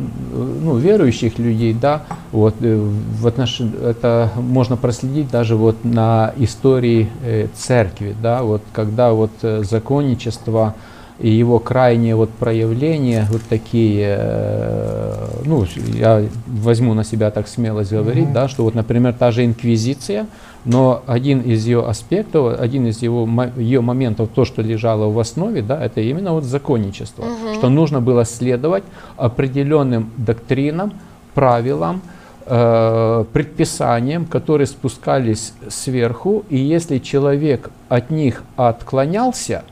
ну, 0.62 0.77
верующих 0.77 1.39
людей, 1.39 1.74
да, 1.74 2.03
вот, 2.31 2.55
э, 2.62 2.75
в 2.75 3.25
отнош... 3.27 3.62
это 3.62 4.31
можно 4.38 4.77
проследить 4.77 5.29
даже 5.31 5.55
вот 5.55 5.83
на 5.83 6.33
истории 6.38 7.09
церкви, 7.55 8.15
да, 8.21 8.43
вот, 8.43 8.62
когда 8.74 9.13
вот 9.13 9.31
законничество 9.41 10.75
и 11.19 11.29
его 11.29 11.60
крайние 11.60 12.15
вот 12.15 12.29
проявления 12.29 13.27
вот 13.31 13.41
такие, 13.48 14.15
э, 14.19 15.27
ну, 15.45 15.65
я 15.93 16.25
возьму 16.45 16.93
на 16.93 17.03
себя 17.03 17.31
так 17.31 17.48
смелость 17.48 17.91
говорить, 17.91 18.34
да, 18.34 18.48
что 18.48 18.63
вот, 18.63 18.75
например, 18.75 19.13
та 19.13 19.31
же 19.31 19.45
инквизиция, 19.45 20.27
но 20.65 21.03
один 21.05 21.39
из 21.41 21.65
ее 21.65 21.86
аспектов, 21.86 22.60
один 22.60 22.88
из 22.88 23.01
его, 23.01 23.29
ее 23.55 23.81
моментов, 23.81 24.29
то, 24.34 24.43
что 24.43 24.62
лежало 24.62 25.10
в 25.10 25.17
основе, 25.17 25.62
да, 25.62 25.84
это 25.84 26.01
именно 26.01 26.34
вот 26.34 26.43
законничество, 26.43 27.25
что 27.53 27.69
нужно 27.69 28.01
было 28.01 28.25
следовать 28.25 28.84
определенным 29.15 30.12
доктринам, 30.17 30.93
правилам, 31.34 32.01
э, 32.45 33.25
предписаниям, 33.31 34.25
которые 34.25 34.67
спускались 34.67 35.53
сверху, 35.69 36.43
и 36.50 36.57
если 36.57 36.98
человек 36.98 37.69
от 37.88 38.10
них 38.10 38.43
отклонялся, 38.57 39.63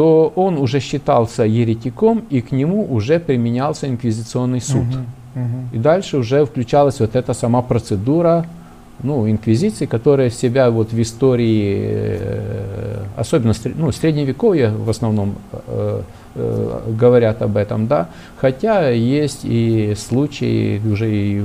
то 0.00 0.32
он 0.34 0.56
уже 0.56 0.80
считался 0.80 1.42
еретиком, 1.42 2.22
и 2.30 2.40
к 2.40 2.52
нему 2.52 2.86
уже 2.90 3.20
применялся 3.20 3.86
инквизиционный 3.86 4.62
суд. 4.62 4.86
И 5.74 5.76
дальше 5.76 6.16
уже 6.16 6.46
включалась 6.46 7.00
вот 7.00 7.14
эта 7.16 7.34
сама 7.34 7.60
процедура 7.60 8.46
ну, 9.02 9.30
инквизиции, 9.30 9.84
которая 9.84 10.30
себя 10.30 10.70
вот 10.70 10.92
в 10.92 11.02
истории, 11.02 11.80
э, 11.82 13.04
особенно 13.14 13.52
ну, 13.76 13.92
средневековье 13.92 14.70
в 14.70 14.88
основном 14.88 15.34
э, 15.52 16.02
э, 16.34 16.80
говорят 16.98 17.42
об 17.42 17.58
этом, 17.58 17.86
да, 17.86 18.08
хотя 18.38 18.88
есть 18.88 19.40
и 19.42 19.94
случаи 19.98 20.80
уже 20.90 21.14
и 21.14 21.42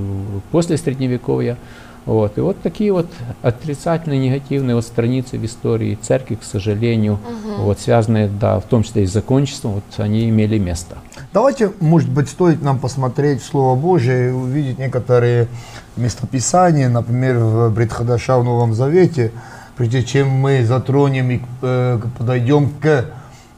после 0.52 0.78
средневековья, 0.78 1.58
вот, 2.06 2.38
и 2.38 2.42
вот 2.42 2.62
такие 2.62 2.92
вот 2.94 3.08
отрицательные, 3.42 4.20
негативные 4.20 4.76
вот 4.76 4.86
страницы 4.86 5.38
в 5.38 5.46
истории 5.46 5.98
церкви, 6.00 6.36
к 6.36 6.44
сожалению, 6.44 7.20
вот, 7.58 7.80
связанные, 7.80 8.28
да, 8.28 8.60
в 8.60 8.64
том 8.64 8.84
числе 8.84 9.04
и 9.04 9.08
с 9.08 9.12
закончеством, 9.12 9.74
вот, 9.74 9.84
они 9.98 10.30
имели 10.30 10.60
место. 10.60 10.98
Давайте, 11.34 11.72
может 11.80 12.10
быть, 12.10 12.30
стоит 12.30 12.62
нам 12.62 12.80
посмотреть 12.80 13.42
Слово 13.42 13.76
Божие 13.80 14.30
и 14.30 14.32
увидеть 14.32 14.78
некоторые 14.78 15.48
местописания, 15.98 16.90
например, 16.90 17.40
в 17.40 17.70
Бредхадаша 17.72 18.38
в 18.38 18.44
Новом 18.44 18.74
Завете, 18.74 19.32
прежде 19.76 20.04
чем 20.04 20.30
мы 20.30 20.64
затронем 20.64 21.32
и 21.32 21.42
э, 21.62 22.00
подойдем 22.18 22.70
к 22.70 23.06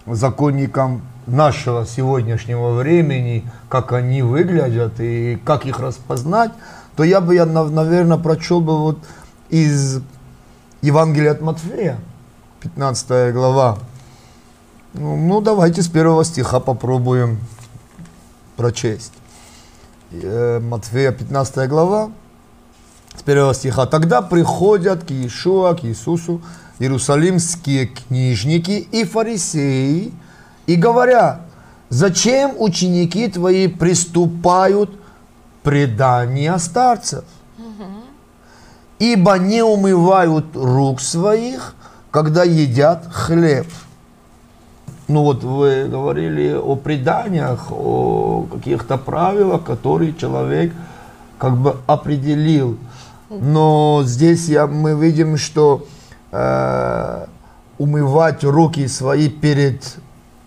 законникам 0.06 1.02
нашего 1.28 1.86
сегодняшнего 1.86 2.72
времени, 2.72 3.44
как 3.70 3.92
они 3.92 4.22
выглядят 4.22 5.00
и 5.00 5.38
как 5.44 5.66
их 5.66 5.80
распознать, 5.80 6.52
то 6.98 7.04
я 7.04 7.22
бы, 7.22 7.36
я, 7.36 7.46
наверное, 7.46 8.18
прочел 8.18 8.60
бы 8.60 8.80
вот 8.80 8.98
из 9.50 10.02
Евангелия 10.82 11.32
от 11.32 11.42
Матфея, 11.42 12.00
15 12.62 13.34
глава. 13.34 13.78
Ну, 14.94 15.16
ну, 15.16 15.40
давайте 15.40 15.84
с 15.84 15.88
первого 15.88 16.26
стиха 16.26 16.60
попробуем 16.60 17.38
прочесть. 18.56 19.14
Э, 20.12 20.60
Матфея 20.60 21.12
15 21.12 21.70
глава, 21.70 22.10
с 23.16 23.22
первого 23.22 23.54
стиха. 23.54 23.86
«Тогда 23.86 24.24
приходят 24.24 25.04
к 25.04 25.12
Иешуа, 25.12 25.76
к 25.76 25.86
Иисусу, 25.86 26.42
иерусалимские 26.80 27.86
книжники 27.86 28.88
и 28.92 29.04
фарисеи, 29.04 30.14
и 30.66 30.76
говорят, 30.76 31.42
зачем 31.90 32.56
ученики 32.58 33.28
твои 33.28 33.68
приступают 33.68 34.97
предания 35.68 36.58
старцев? 36.60 37.26
ибо 39.00 39.38
не 39.38 39.62
умывают 39.62 40.46
рук 40.56 41.02
своих, 41.02 41.76
когда 42.10 42.44
едят 42.44 43.06
хлеб. 43.12 43.68
Ну 45.08 45.24
вот 45.24 45.44
вы 45.44 45.88
говорили 45.88 46.54
о 46.54 46.76
преданиях, 46.76 47.68
о 47.70 48.48
каких-то 48.52 48.98
правилах, 48.98 49.66
которые 49.66 50.14
человек 50.14 50.74
как 51.38 51.58
бы 51.58 51.76
определил. 51.86 52.78
Но 53.30 54.04
здесь 54.06 54.48
я, 54.48 54.68
мы 54.68 54.96
видим, 55.00 55.38
что 55.38 55.86
э, 56.32 57.26
умывать 57.78 58.44
руки 58.44 58.88
свои 58.88 59.30
перед 59.30 59.98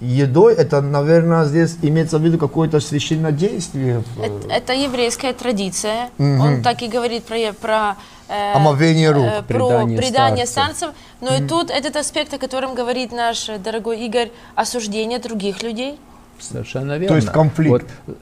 едой, 0.01 0.55
это, 0.55 0.81
наверное, 0.81 1.45
здесь 1.45 1.77
имеется 1.83 2.19
в 2.19 2.23
виду 2.23 2.39
какое-то 2.39 2.81
священное 2.81 3.33
действие. 3.33 4.03
Это, 4.23 4.49
это 4.53 4.73
еврейская 4.73 5.33
традиция. 5.33 6.11
Он 6.19 6.63
так 6.63 6.83
и 6.83 6.89
говорит 6.89 7.25
про, 7.25 7.53
про 7.53 7.97
э, 8.29 8.53
Омовение 8.55 9.11
рук. 9.11 9.25
э, 9.27 9.43
про 9.43 9.59
Предание 9.69 9.99
предание 9.99 10.47
старцев. 10.47 10.77
старцев. 10.79 10.97
Но 11.21 11.35
и 11.45 11.47
тут 11.47 11.71
этот 11.71 11.97
аспект, 11.97 12.33
о 12.35 12.39
котором 12.39 12.75
говорит 12.75 13.13
наш 13.13 13.47
дорогой 13.63 14.01
Игорь, 14.07 14.31
осуждение 14.55 15.19
других 15.19 15.63
людей. 15.63 15.99
Совершенно 16.39 16.93
верно. 16.93 17.09
То 17.09 17.17
есть 17.17 17.29
конфликт. 17.29 17.87
Вот, 18.07 18.17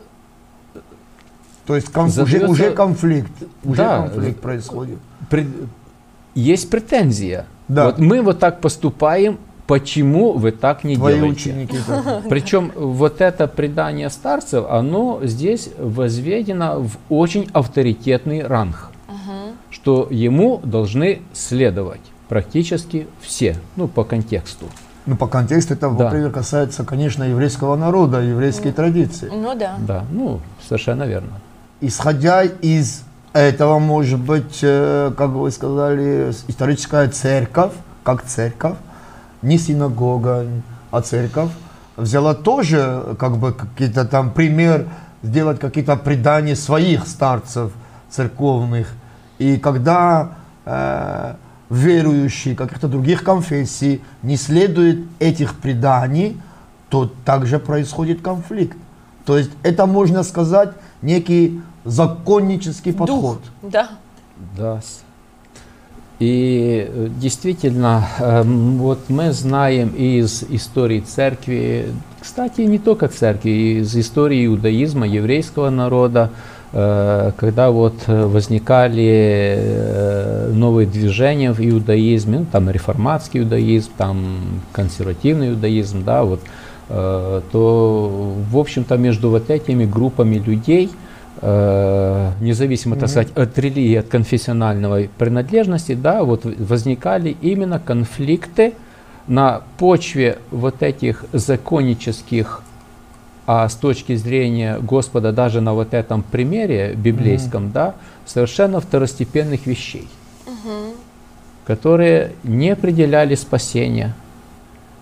То 1.66 1.76
есть 1.76 1.92
кон- 1.92 2.06
уже, 2.08 2.47
уже 2.47 2.70
конфликт, 2.73 3.30
уже 3.62 3.76
Да. 3.82 4.02
конфликт 4.08 4.40
происходит. 4.40 4.99
пред- 5.30 5.47
есть 6.35 6.70
претензия. 6.70 7.47
Да. 7.68 7.85
Вот 7.87 7.99
мы 7.99 8.23
вот 8.23 8.38
так 8.38 8.61
поступаем, 8.61 9.38
почему 9.68 10.32
вы 10.32 10.50
так 10.50 10.82
не 10.82 10.96
Твои 10.96 11.14
делаете? 11.14 11.50
ученики. 11.50 11.78
так. 11.87 12.28
Причем 12.28 12.72
вот 12.75 13.20
это 13.20 13.46
предание 13.46 14.10
старцев, 14.10 14.64
оно 14.68 15.20
здесь 15.22 15.68
возведено 15.78 16.80
в 16.80 16.96
очень 17.08 17.48
авторитетный 17.52 18.44
ранг, 18.44 18.90
что 19.70 20.08
ему 20.10 20.60
должны 20.64 21.20
следовать 21.32 22.00
практически 22.28 23.06
все, 23.20 23.56
ну 23.76 23.87
по 23.87 24.02
контексту. 24.04 24.66
Ну, 25.06 25.16
по 25.16 25.26
контексту 25.26 25.72
это, 25.75 25.88
Да. 25.88 26.04
во-первых, 26.04 26.34
касается, 26.34 26.84
конечно, 26.84 27.22
еврейского 27.25 27.76
народа, 27.76 28.20
еврейской 28.20 28.72
традиции. 28.72 29.30
Ну 29.32 29.54
да. 29.54 29.76
Да, 29.78 30.04
ну 30.10 30.40
совершенно 30.66 31.04
верно. 31.04 31.40
Исходя 31.80 32.42
из 32.42 33.04
этого, 33.32 33.78
может 33.78 34.20
быть, 34.20 34.58
э, 34.62 35.10
как 35.16 35.30
вы 35.30 35.50
сказали, 35.50 36.30
историческая 36.48 37.08
церковь, 37.08 37.72
как 38.02 38.22
церковь, 38.25 38.76
не 39.42 39.59
синагога, 39.59 40.47
а 40.90 41.00
церковь, 41.00 41.50
взяла 41.97 42.35
тоже, 42.35 43.16
как 43.18 43.37
бы, 43.38 43.52
какие-то 43.52 44.04
там 44.04 44.30
пример, 44.30 44.88
сделать 45.23 45.59
какие-то 45.59 45.97
предания 45.97 46.57
своих 46.57 47.07
старцев 47.07 47.73
церковных. 48.09 48.92
И 49.38 49.57
когда 49.57 50.33
э, 50.64 51.35
верующие 51.71 52.54
каких-то 52.54 52.88
других 52.88 53.25
конфессий 53.25 54.02
не 54.23 54.37
следуют 54.37 55.07
этих 55.18 55.54
преданий, 55.57 56.40
то 56.88 57.11
также 57.25 57.59
происходит 57.59 58.23
конфликт. 58.23 58.76
То 59.25 59.37
есть 59.37 59.50
это, 59.62 59.87
можно 59.87 60.23
сказать, 60.23 60.71
некий 61.02 61.61
законнический 61.85 62.92
подход. 62.92 63.40
Дух. 63.62 63.71
Да. 63.71 63.90
Да. 64.57 64.80
И 66.18 66.84
э, 66.88 67.08
действительно, 67.20 68.08
эм, 68.18 68.78
вот 68.78 68.98
мы 69.08 69.32
знаем 69.32 69.90
из 69.90 70.42
истории 70.50 71.00
церкви, 71.00 71.92
кстати, 72.20 72.62
не 72.62 72.80
только 72.80 73.06
церкви, 73.06 73.80
из 73.80 73.96
истории 73.96 74.46
иудаизма, 74.46 75.06
еврейского 75.06 75.70
народа, 75.70 76.30
э, 76.72 77.30
когда 77.37 77.70
вот 77.70 77.94
э, 78.08 78.26
возникали 78.26 80.50
новые 80.52 80.88
движения 80.88 81.52
в 81.52 81.60
иудаизме, 81.60 82.40
ну, 82.40 82.46
там 82.50 82.68
реформатский 82.68 83.40
иудаизм, 83.40 83.90
там 83.96 84.60
консервативный 84.72 85.50
иудаизм, 85.50 86.02
да, 86.04 86.25
вот, 86.25 86.40
то, 86.88 88.34
в 88.50 88.56
общем-то, 88.56 88.96
между 88.96 89.28
вот 89.28 89.50
этими 89.50 89.84
группами 89.84 90.37
людей 90.37 90.90
э, 91.40 92.33
независимо, 92.40 92.97
так 92.97 93.09
сказать, 93.09 93.37
от 93.37 93.59
религии, 93.59 93.97
от 93.97 94.09
конфессиональной 94.09 95.11
принадлежности, 95.18 95.95
да, 95.95 96.25
вот 96.25 96.45
возникали 96.45 97.37
именно 97.40 97.78
конфликты 97.78 98.75
на 99.26 99.62
почве 99.78 100.38
вот 100.50 100.83
этих 100.83 101.25
законнических, 101.33 102.62
а 103.47 103.68
с 103.68 103.75
точки 103.75 104.14
зрения 104.16 104.78
Господа 104.80 105.33
даже 105.33 105.61
на 105.61 105.75
вот 105.75 105.95
этом 105.95 106.23
примере 106.23 106.95
библейском, 106.95 107.71
да, 107.73 107.95
совершенно 108.26 108.80
второстепенных 108.80 109.66
вещей, 109.66 110.09
которые 111.66 112.33
не 112.42 112.71
определяли 112.71 113.34
спасения, 113.34 114.15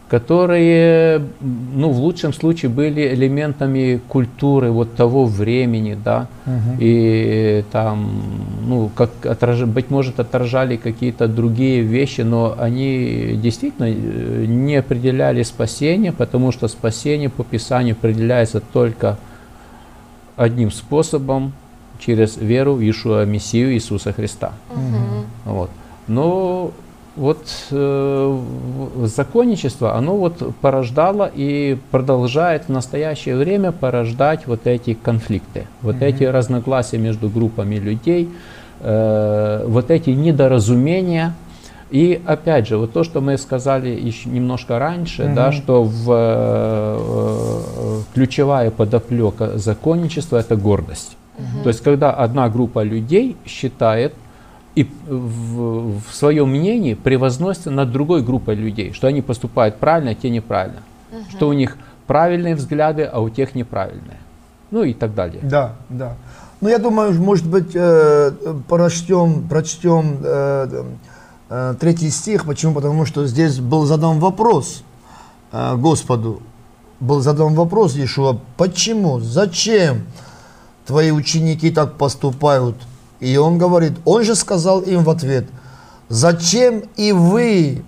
которые, 0.08 1.20
ну, 1.40 1.90
в 1.90 1.98
лучшем 1.98 2.32
случае 2.32 2.70
были 2.70 3.12
элементами 3.12 4.00
культуры 4.08 4.70
вот 4.70 4.94
того 4.94 5.26
времени, 5.26 5.98
да, 6.02 6.28
и 6.78 7.64
там, 7.72 8.22
ну, 8.66 8.88
как 8.94 9.10
отраж... 9.26 9.64
быть 9.64 9.90
может, 9.90 10.20
отражали 10.20 10.76
какие-то 10.76 11.26
другие 11.26 11.82
вещи, 11.82 12.20
но 12.20 12.54
они 12.56 13.36
действительно 13.42 13.86
э, 13.86 14.44
не 14.46 14.76
определяли 14.76 15.42
спасение, 15.42 16.12
потому 16.12 16.52
что 16.52 16.68
спасение 16.68 17.28
по 17.28 17.42
Писанию 17.42 17.96
определяется 17.98 18.60
только 18.60 19.18
одним 20.36 20.70
способом 20.70 21.52
через 21.98 22.36
веру 22.36 22.74
в 22.74 22.80
Иешуа 22.80 23.24
Мессию 23.24 23.72
Иисуса 23.72 24.12
Христа. 24.12 24.52
Вот. 25.44 25.70
Но 26.06 26.70
вот 27.16 27.38
э, 27.70 28.38
законничество, 29.04 29.96
оно 29.96 30.16
вот 30.16 30.54
порождало 30.60 31.30
и 31.34 31.78
продолжает 31.90 32.64
в 32.64 32.68
настоящее 32.68 33.36
время 33.36 33.72
порождать 33.72 34.46
вот 34.46 34.66
эти 34.66 34.94
конфликты, 34.94 35.66
вот 35.80 36.02
эти 36.02 36.24
разногласия 36.24 36.98
между 36.98 37.30
группами 37.30 37.76
людей, 37.76 38.28
э, 38.80 39.64
вот 39.66 39.90
эти 39.90 40.10
недоразумения. 40.10 41.34
И 41.90 42.20
опять 42.26 42.68
же, 42.68 42.76
вот 42.76 42.92
то, 42.92 43.04
что 43.04 43.20
мы 43.20 43.38
сказали 43.38 43.88
еще 43.88 44.28
немножко 44.28 44.78
раньше, 44.78 45.32
да, 45.34 45.52
что 45.52 45.84
в, 45.84 46.10
э, 46.10 46.98
э, 46.98 48.00
ключевая 48.12 48.70
подоплека 48.70 49.56
законничества– 49.56 50.36
это 50.38 50.56
гордость. 50.56 51.16
То 51.62 51.68
есть, 51.68 51.82
когда 51.82 52.12
одна 52.12 52.48
группа 52.48 52.82
людей 52.82 53.36
считает 53.44 54.14
и 54.76 54.84
в, 55.06 55.98
в 56.00 56.14
своем 56.14 56.50
мнении 56.50 56.94
превозносится 56.94 57.70
над 57.70 57.90
другой 57.90 58.22
группой 58.22 58.54
людей, 58.54 58.92
что 58.92 59.06
они 59.06 59.22
поступают 59.22 59.78
правильно, 59.78 60.10
а 60.10 60.14
те 60.14 60.30
неправильно, 60.30 60.82
что 61.30 61.48
у 61.48 61.54
них 61.54 61.78
правильные 62.06 62.54
взгляды, 62.54 63.02
а 63.04 63.20
у 63.20 63.30
тех 63.30 63.54
неправильные, 63.54 64.18
ну 64.70 64.84
и 64.84 64.92
так 64.92 65.14
далее. 65.14 65.40
Да, 65.42 65.76
да. 65.88 66.16
Ну, 66.60 66.68
я 66.68 66.78
думаю, 66.78 67.12
может 67.20 67.46
быть, 67.46 67.72
э, 67.74 68.32
прочтем, 68.68 69.46
прочтем 69.48 70.18
э, 70.22 70.84
э, 71.50 71.74
третий 71.78 72.10
стих. 72.10 72.46
Почему? 72.46 72.74
Потому 72.74 73.04
что 73.04 73.26
здесь 73.26 73.60
был 73.60 73.84
задан 73.84 74.18
вопрос 74.20 74.82
э, 75.52 75.76
Господу. 75.76 76.42
Был 76.98 77.20
задан 77.20 77.54
вопрос 77.54 77.94
Иешуа, 77.94 78.38
почему, 78.56 79.20
зачем 79.20 80.06
твои 80.86 81.10
ученики 81.10 81.70
так 81.70 81.96
поступают? 81.96 82.76
И 83.20 83.36
он 83.36 83.58
говорит, 83.58 83.94
он 84.04 84.24
же 84.24 84.34
сказал 84.34 84.80
им 84.80 85.02
в 85.02 85.10
ответ, 85.10 85.46
зачем 86.08 86.82
и 86.96 87.12
вы 87.12 87.82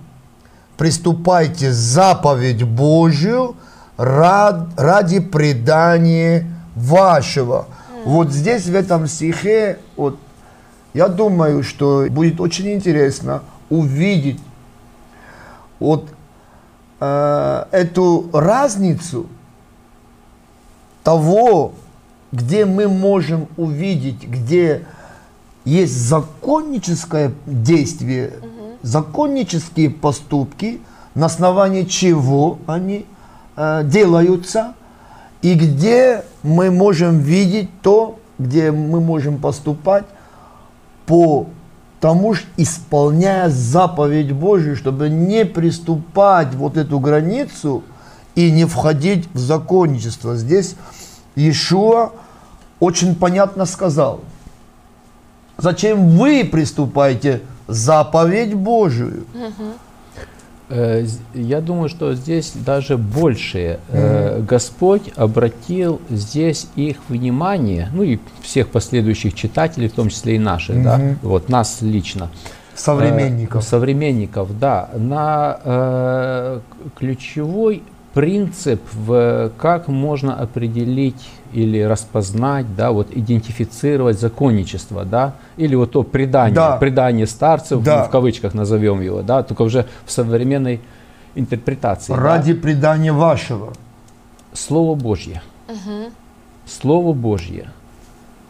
приступайте 0.76 1.72
заповедь 1.72 2.62
Божью 2.62 3.56
рад- 3.96 4.68
ради 4.76 5.20
предания 5.20 6.46
вашего. 6.74 7.66
Вот 8.04 8.30
здесь, 8.30 8.66
в 8.66 8.74
этом 8.74 9.06
стихе, 9.06 9.78
вот, 9.96 10.18
я 10.94 11.08
думаю, 11.08 11.62
что 11.62 12.06
будет 12.08 12.40
очень 12.40 12.72
интересно 12.72 13.42
увидеть 13.68 14.40
вот 15.78 16.08
э, 17.00 17.64
эту 17.70 18.30
разницу 18.32 19.26
того, 21.02 21.74
где 22.32 22.64
мы 22.64 22.88
можем 22.88 23.48
увидеть, 23.56 24.26
где 24.26 24.84
есть 25.68 25.94
законническое 25.94 27.32
действие, 27.46 28.32
законнические 28.82 29.90
поступки, 29.90 30.80
на 31.14 31.26
основании 31.26 31.84
чего 31.84 32.58
они 32.66 33.04
э, 33.56 33.82
делаются, 33.84 34.74
и 35.42 35.54
где 35.54 36.24
мы 36.42 36.70
можем 36.70 37.18
видеть 37.18 37.68
то, 37.82 38.18
где 38.38 38.72
мы 38.72 39.00
можем 39.00 39.38
поступать 39.38 40.04
по 41.06 41.46
тому 42.00 42.34
же, 42.34 42.42
исполняя 42.56 43.48
заповедь 43.48 44.32
Божию, 44.32 44.76
чтобы 44.76 45.08
не 45.08 45.44
приступать 45.44 46.54
вот 46.54 46.76
эту 46.76 46.98
границу 46.98 47.82
и 48.34 48.50
не 48.50 48.64
входить 48.64 49.28
в 49.34 49.38
законничество. 49.38 50.36
Здесь 50.36 50.76
Иешуа 51.34 52.12
очень 52.78 53.16
понятно 53.16 53.66
сказал, 53.66 54.20
зачем 55.58 56.08
вы 56.16 56.44
приступаете 56.50 57.40
заповедь 57.66 58.54
Божию? 58.54 59.24
Э, 60.70 61.04
Я 61.34 61.60
думаю, 61.60 61.88
что 61.88 62.14
здесь 62.14 62.52
даже 62.54 62.96
больше. 62.98 63.78
Э, 63.88 64.40
Господь 64.42 65.10
обратил 65.16 66.00
здесь 66.10 66.66
их 66.76 66.96
внимание, 67.08 67.88
ну 67.92 68.02
и 68.02 68.18
всех 68.42 68.68
последующих 68.68 69.34
читателей, 69.34 69.88
в 69.88 69.92
том 69.94 70.08
числе 70.10 70.36
и 70.36 70.38
наших, 70.38 70.82
да, 70.82 70.98
Мгм. 70.98 71.18
вот 71.22 71.48
нас 71.48 71.78
лично, 71.80 72.28
Современников. 72.74 73.64
Э, 73.64 73.66
современников, 73.66 74.58
да, 74.58 74.90
на 74.94 75.58
э, 75.64 76.60
ключевой 76.98 77.82
принцип, 78.18 78.82
в, 78.94 79.52
как 79.58 79.86
можно 79.86 80.34
определить 80.34 81.28
или 81.52 81.80
распознать, 81.80 82.66
да, 82.74 82.90
вот 82.90 83.06
идентифицировать 83.12 84.18
законничество, 84.18 85.04
да, 85.04 85.34
или 85.56 85.76
вот 85.76 85.92
то 85.92 86.02
предание, 86.02 86.52
Да. 86.52 86.76
предание 86.78 87.28
старцев, 87.28 87.80
Да. 87.84 88.02
в 88.02 88.10
кавычках 88.10 88.54
назовем 88.54 89.00
его, 89.02 89.22
да, 89.22 89.44
только 89.44 89.62
уже 89.62 89.86
в 90.04 90.10
современной 90.10 90.80
интерпретации. 91.36 92.12
да. 92.12 92.18
Ради 92.18 92.54
предания 92.54 93.12
вашего. 93.12 93.72
Слово 94.52 94.96
Божье. 94.96 95.40
Слово 96.66 97.12
Божье. 97.12 97.68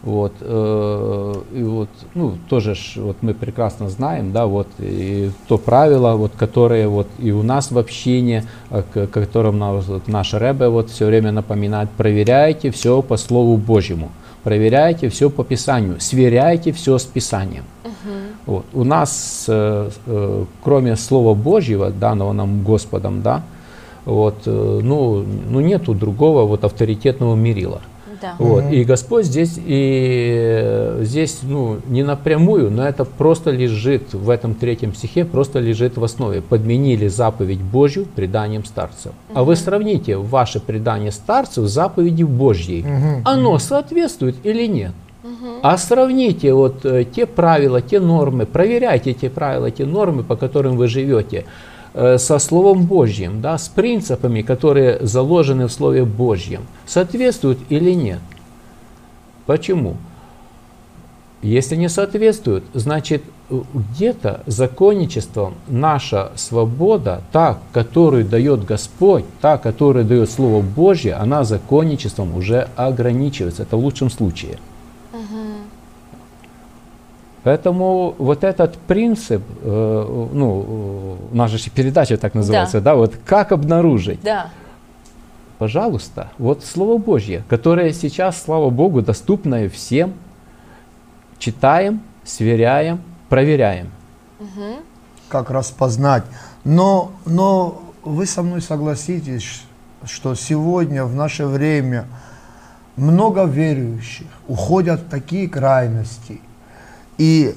Вот, 0.02 0.32
э, 0.40 1.34
и 1.54 1.62
вот, 1.62 1.88
ну, 2.14 2.38
тоже 2.48 2.74
ж, 2.76 2.92
вот 2.96 3.16
мы 3.20 3.34
прекрасно 3.34 3.90
знаем, 3.90 4.32
да, 4.32 4.46
вот, 4.46 4.68
и 4.78 5.32
то 5.48 5.58
правило, 5.58 6.14
вот, 6.14 6.32
которое 6.36 6.86
вот 6.86 7.08
и 7.18 7.32
у 7.32 7.42
нас 7.42 7.72
в 7.72 7.78
общине, 7.78 8.44
э, 8.70 8.82
к 8.94 9.08
которым 9.08 9.58
нас, 9.58 9.86
вот, 9.86 10.06
наш 10.06 10.34
Ребе 10.34 10.68
вот 10.68 10.90
все 10.90 11.06
время 11.06 11.32
напоминает, 11.32 11.90
проверяйте 11.90 12.70
все 12.70 13.02
по 13.02 13.16
Слову 13.16 13.56
Божьему, 13.56 14.10
проверяйте 14.44 15.08
все 15.08 15.30
по 15.30 15.42
Писанию, 15.42 15.96
сверяйте 15.98 16.70
все 16.70 16.96
с 16.96 17.04
Писанием. 17.04 17.64
Вот. 18.48 18.64
У 18.72 18.82
нас, 18.82 19.44
э, 19.46 19.90
э, 20.06 20.44
кроме 20.64 20.96
Слова 20.96 21.34
Божьего, 21.34 21.90
данного 21.90 22.32
нам 22.32 22.62
Господом, 22.62 23.20
да, 23.20 23.42
вот, 24.06 24.36
э, 24.46 24.80
ну, 24.82 25.22
ну 25.50 25.60
нету 25.60 25.92
другого 25.92 26.44
вот 26.44 26.64
авторитетного 26.64 27.34
мерила. 27.34 27.82
Да. 28.20 28.34
Вот. 28.38 28.64
И 28.72 28.84
Господь 28.84 29.26
здесь, 29.26 29.58
и 29.58 30.36
э, 30.38 31.00
здесь 31.02 31.40
ну, 31.42 31.78
не 31.86 32.02
напрямую, 32.02 32.70
но 32.70 32.86
это 32.86 33.04
просто 33.04 33.50
лежит 33.50 34.12
в 34.12 34.30
этом 34.30 34.54
третьем 34.54 34.94
стихе, 34.94 35.24
просто 35.24 35.60
лежит 35.60 35.96
в 35.96 36.04
основе. 36.04 36.42
Подменили 36.42 37.08
заповедь 37.08 37.60
Божью 37.60 38.06
преданием 38.06 38.64
старцев. 38.64 39.12
А 39.34 39.44
вы 39.44 39.56
сравните 39.56 40.16
ваше 40.16 40.60
предание 40.60 41.12
старцев 41.12 41.66
с 41.66 41.72
заповедью 41.72 42.28
Божьей. 42.28 42.84
Оно 43.24 43.58
соответствует 43.58 44.36
или 44.44 44.66
нет? 44.66 44.92
А 45.62 45.76
сравните 45.76 46.54
вот 46.54 46.84
э, 46.84 47.04
те 47.04 47.26
правила, 47.26 47.82
те 47.82 48.00
нормы, 48.00 48.46
проверяйте 48.46 49.12
те 49.12 49.28
правила, 49.28 49.70
те 49.70 49.84
нормы, 49.84 50.22
по 50.22 50.36
которым 50.36 50.76
вы 50.76 50.88
живете, 50.88 51.46
со 51.94 52.38
Словом 52.38 52.86
Божьим, 52.86 53.40
да, 53.40 53.58
с 53.58 53.68
принципами, 53.68 54.42
которые 54.42 54.98
заложены 55.04 55.66
в 55.66 55.72
Слове 55.72 56.04
Божьем, 56.04 56.62
соответствуют 56.86 57.58
или 57.70 57.92
нет. 57.92 58.20
Почему? 59.46 59.96
Если 61.40 61.76
не 61.76 61.88
соответствуют, 61.88 62.64
значит 62.74 63.22
э, 63.48 63.60
где-то 63.72 64.42
законничеством 64.46 65.54
наша 65.68 66.32
свобода, 66.34 67.22
та, 67.30 67.58
которую 67.72 68.24
дает 68.24 68.64
Господь, 68.64 69.24
та, 69.40 69.56
которую 69.56 70.04
дает 70.04 70.30
Слово 70.30 70.62
Божье, 70.62 71.14
она 71.14 71.44
законничеством 71.44 72.36
уже 72.36 72.68
ограничивается. 72.74 73.62
Это 73.62 73.76
в 73.76 73.80
лучшем 73.80 74.10
случае. 74.10 74.58
Поэтому 77.44 78.14
вот 78.18 78.44
этот 78.44 78.76
принцип, 78.76 79.42
э, 79.62 80.28
ну, 80.32 80.66
э, 81.32 81.36
наша 81.36 81.58
же 81.58 81.70
передача 81.70 82.16
так 82.16 82.34
называется, 82.34 82.80
да. 82.80 82.94
вот 82.94 83.14
как 83.24 83.52
обнаружить? 83.52 84.20
Да. 84.22 84.50
Пожалуйста, 85.58 86.30
вот 86.38 86.64
Слово 86.64 86.98
Божье, 86.98 87.42
которое 87.48 87.92
сейчас, 87.92 88.42
слава 88.42 88.70
Богу, 88.70 89.02
доступное 89.02 89.68
всем, 89.68 90.14
читаем, 91.38 92.00
сверяем, 92.24 93.00
проверяем. 93.28 93.90
как 95.28 95.50
распознать. 95.50 96.24
Но, 96.64 97.12
но 97.24 97.82
вы 98.04 98.26
со 98.26 98.42
мной 98.42 98.62
согласитесь, 98.62 99.64
что 100.04 100.34
сегодня, 100.34 101.04
в 101.04 101.14
наше 101.14 101.46
время, 101.46 102.06
много 102.96 103.44
верующих 103.44 104.26
уходят 104.48 105.00
в 105.00 105.08
такие 105.08 105.48
крайности. 105.48 106.40
И 107.18 107.54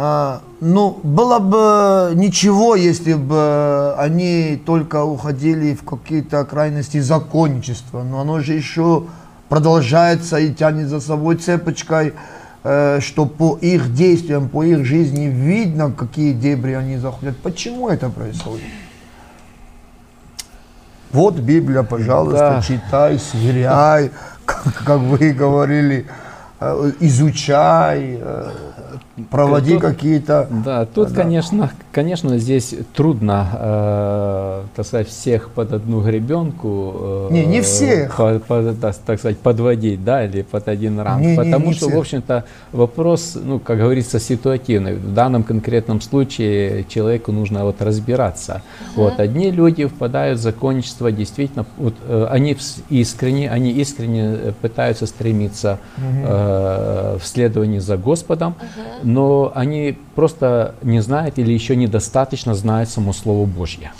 а, 0.00 0.42
ну, 0.60 1.00
было 1.02 1.40
бы 1.40 2.12
ничего, 2.14 2.76
если 2.76 3.14
бы 3.14 3.94
они 3.98 4.62
только 4.64 5.02
уходили 5.02 5.74
в 5.74 5.84
какие-то 5.84 6.44
крайности 6.44 7.00
законничества, 7.00 8.04
но 8.04 8.20
оно 8.20 8.38
же 8.38 8.52
еще 8.52 9.06
продолжается 9.48 10.38
и 10.38 10.54
тянет 10.54 10.86
за 10.88 11.00
собой 11.00 11.34
цепочкой, 11.34 12.14
э, 12.62 13.00
что 13.00 13.26
по 13.26 13.58
их 13.60 13.92
действиям, 13.92 14.48
по 14.48 14.62
их 14.62 14.84
жизни 14.84 15.24
видно, 15.24 15.90
какие 15.90 16.32
дебри 16.32 16.74
они 16.74 16.96
заходят. 16.98 17.36
Почему 17.38 17.88
это 17.88 18.08
происходит? 18.08 18.66
Вот 21.10 21.34
Библия, 21.34 21.82
пожалуйста, 21.82 22.38
Да. 22.38 22.62
читай, 22.62 23.18
сверяй, 23.18 24.12
как, 24.44 24.74
как 24.84 25.00
вы 25.00 25.32
говорили, 25.32 26.06
э, 26.60 26.92
изучай, 27.00 28.18
э, 28.20 28.52
проводи 29.30 29.78
какие-то... 29.78 30.48
Да, 30.50 30.86
тут, 30.86 31.08
Да. 31.08 31.14
конечно, 31.22 31.70
конечно, 31.98 32.38
здесь 32.38 32.74
трудно, 32.94 33.48
э, 33.54 34.62
так 34.76 34.86
сказать, 34.86 35.08
всех 35.08 35.50
под 35.50 35.72
одну 35.72 36.00
гребенку. 36.00 37.26
э, 37.30 37.32
Не, 37.32 37.44
не 37.44 37.60
всех. 37.60 38.16
по- 38.16 38.38
по- 38.38 38.62
да, 38.62 38.92
так 39.04 39.18
сказать, 39.18 39.38
подводить, 39.38 40.04
да, 40.04 40.24
или 40.24 40.42
под 40.42 40.68
один 40.68 41.00
ранг. 41.00 41.22
Не, 41.22 41.30
не, 41.32 41.36
Потому 41.36 41.66
не 41.66 41.72
что, 41.72 41.86
всех. 41.86 41.96
в 41.96 42.00
общем-то, 42.00 42.44
вопрос, 42.72 43.36
ну, 43.42 43.58
как 43.58 43.78
говорится, 43.78 44.20
ситуативный. 44.20 44.94
В 44.94 45.12
данном 45.12 45.42
конкретном 45.42 46.00
случае 46.00 46.84
человеку 46.88 47.32
нужно 47.32 47.64
вот 47.64 47.82
разбираться. 47.82 48.62
Вот 48.94 49.18
одни 49.18 49.50
люди 49.50 49.84
впадают 49.86 50.38
в 50.38 50.42
законничество, 50.42 51.10
действительно, 51.10 51.66
вот, 51.78 51.94
э, 52.06 52.28
они 52.30 52.56
искренне, 52.90 53.50
они 53.50 53.72
искренне 53.72 54.22
э, 54.22 54.52
пытаются 54.62 55.06
стремиться 55.06 55.78
э, 55.98 57.18
в 57.20 57.26
следовании 57.26 57.80
за 57.80 57.96
Господом, 57.96 58.54
но 59.02 59.50
они 59.54 59.98
просто 60.14 60.74
не 60.82 61.00
знают 61.00 61.38
или 61.38 61.52
еще 61.52 61.76
недостаточно 61.88 62.54
знают 62.54 62.88
само 62.90 63.12
Слово 63.12 63.46
Божье. 63.46 63.92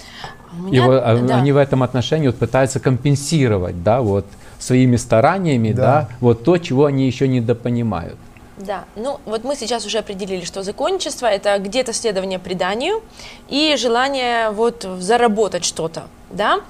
И 0.52 0.70
меня- 0.70 0.86
вот, 0.86 1.02
а, 1.04 1.16
да. 1.16 1.36
они 1.36 1.52
в 1.52 1.56
этом 1.56 1.82
отношении 1.82 2.26
вот 2.28 2.36
пытаются 2.36 2.80
компенсировать, 2.80 3.82
да, 3.82 4.00
вот 4.00 4.26
своими 4.58 4.96
стараниями, 4.96 5.72
Да. 5.72 5.82
да. 5.82 6.08
вот 6.20 6.44
то, 6.44 6.58
чего 6.58 6.84
они 6.86 7.06
еще 7.06 7.28
недопонимают. 7.28 8.16
Да, 8.56 8.84
ну 8.96 9.18
вот 9.24 9.44
мы 9.44 9.54
сейчас 9.54 9.86
уже 9.86 9.98
определили, 9.98 10.44
что 10.44 10.62
законничество 10.64 11.26
это 11.26 11.56
где-то 11.58 11.92
следование 11.92 12.38
преданию 12.40 13.02
и 13.48 13.76
желание 13.78 14.50
вот 14.50 14.84
заработать 14.98 15.64
что-то, 15.64 16.02
да. 16.30 16.60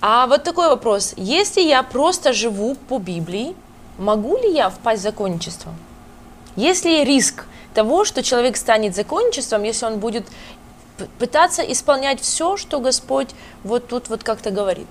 А 0.00 0.26
вот 0.28 0.44
такой 0.44 0.68
вопрос: 0.68 1.14
если 1.16 1.60
я 1.62 1.82
просто 1.82 2.32
живу 2.32 2.76
по 2.88 2.98
Библии, 2.98 3.54
могу 3.98 4.36
ли 4.36 4.54
я 4.54 4.70
впасть 4.70 5.00
в 5.00 5.02
законничество? 5.02 5.72
Есть 6.54 6.84
ли 6.84 7.04
риск 7.04 7.44
того, 7.74 8.04
что 8.04 8.22
человек 8.22 8.56
станет 8.56 8.94
законничеством, 8.94 9.64
если 9.64 9.86
он 9.86 9.98
будет 9.98 10.24
пытаться 11.18 11.62
исполнять 11.62 12.20
все, 12.20 12.56
что 12.56 12.80
Господь 12.80 13.28
вот 13.64 13.88
тут 13.88 14.08
вот 14.08 14.22
как-то 14.22 14.50
говорит? 14.50 14.88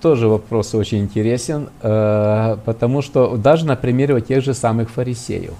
Тоже 0.00 0.28
вопрос 0.28 0.76
очень 0.76 0.98
интересен, 0.98 1.70
э, 1.82 2.56
потому 2.64 3.02
что 3.02 3.36
даже 3.36 3.66
на 3.66 3.74
примере 3.74 4.14
вот 4.14 4.26
тех 4.28 4.44
же 4.44 4.54
самых 4.54 4.90
фарисеев. 4.90 5.54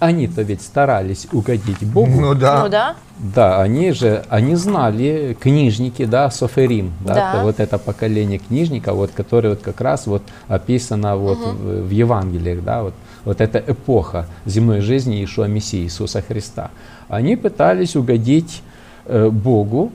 Они-то 0.00 0.42
ведь 0.42 0.60
старались 0.62 1.28
угодить 1.32 1.84
Богу. 1.86 2.20
Ну 2.20 2.34
да. 2.34 2.64
Ну 2.64 2.68
да, 2.68 2.96
Да, 3.18 3.62
они 3.62 3.92
же, 3.92 4.24
они 4.28 4.56
знали, 4.56 5.36
книжники, 5.40 6.04
да, 6.04 6.30
Соферим, 6.30 6.92
да, 7.06 7.14
Да. 7.14 7.32
это 7.34 7.44
вот 7.44 7.60
это 7.60 7.78
поколение 7.78 8.40
книжников, 8.40 8.96
вот, 8.96 9.12
которое 9.12 9.50
вот 9.50 9.60
как 9.60 9.80
раз 9.80 10.08
вот 10.08 10.22
описано 10.48 11.16
вот 11.16 11.38
в, 11.38 11.82
в 11.86 11.90
Евангелиях, 11.90 12.64
да, 12.64 12.82
вот, 12.82 12.94
вот 13.24 13.40
эта 13.40 13.58
эпоха 13.58 14.26
земной 14.46 14.80
жизни 14.80 15.16
Иешуа 15.16 15.46
Мессии, 15.46 15.82
Иисуса 15.82 16.22
Христа. 16.22 16.70
Они 17.08 17.36
пытались 17.36 17.96
угодить 17.96 18.62
э, 19.06 19.28
Богу, 19.28 19.92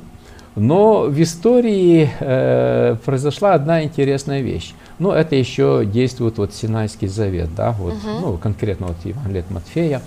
но 0.55 1.03
в 1.03 1.21
истории 1.21 2.09
э, 2.19 2.95
произошла 3.03 3.53
одна 3.53 3.83
интересная 3.83 4.41
вещь. 4.41 4.73
Ну, 4.99 5.11
это 5.11 5.35
еще 5.35 5.83
действует 5.85 6.37
вот 6.37 6.53
Синайский 6.53 7.07
завет, 7.07 7.53
да, 7.55 7.71
вот, 7.71 7.95
ну, 8.03 8.37
конкретно 8.37 8.87
вот 8.87 8.97
Евангелие 9.03 9.41
от 9.41 9.51
Матфея. 9.51 10.01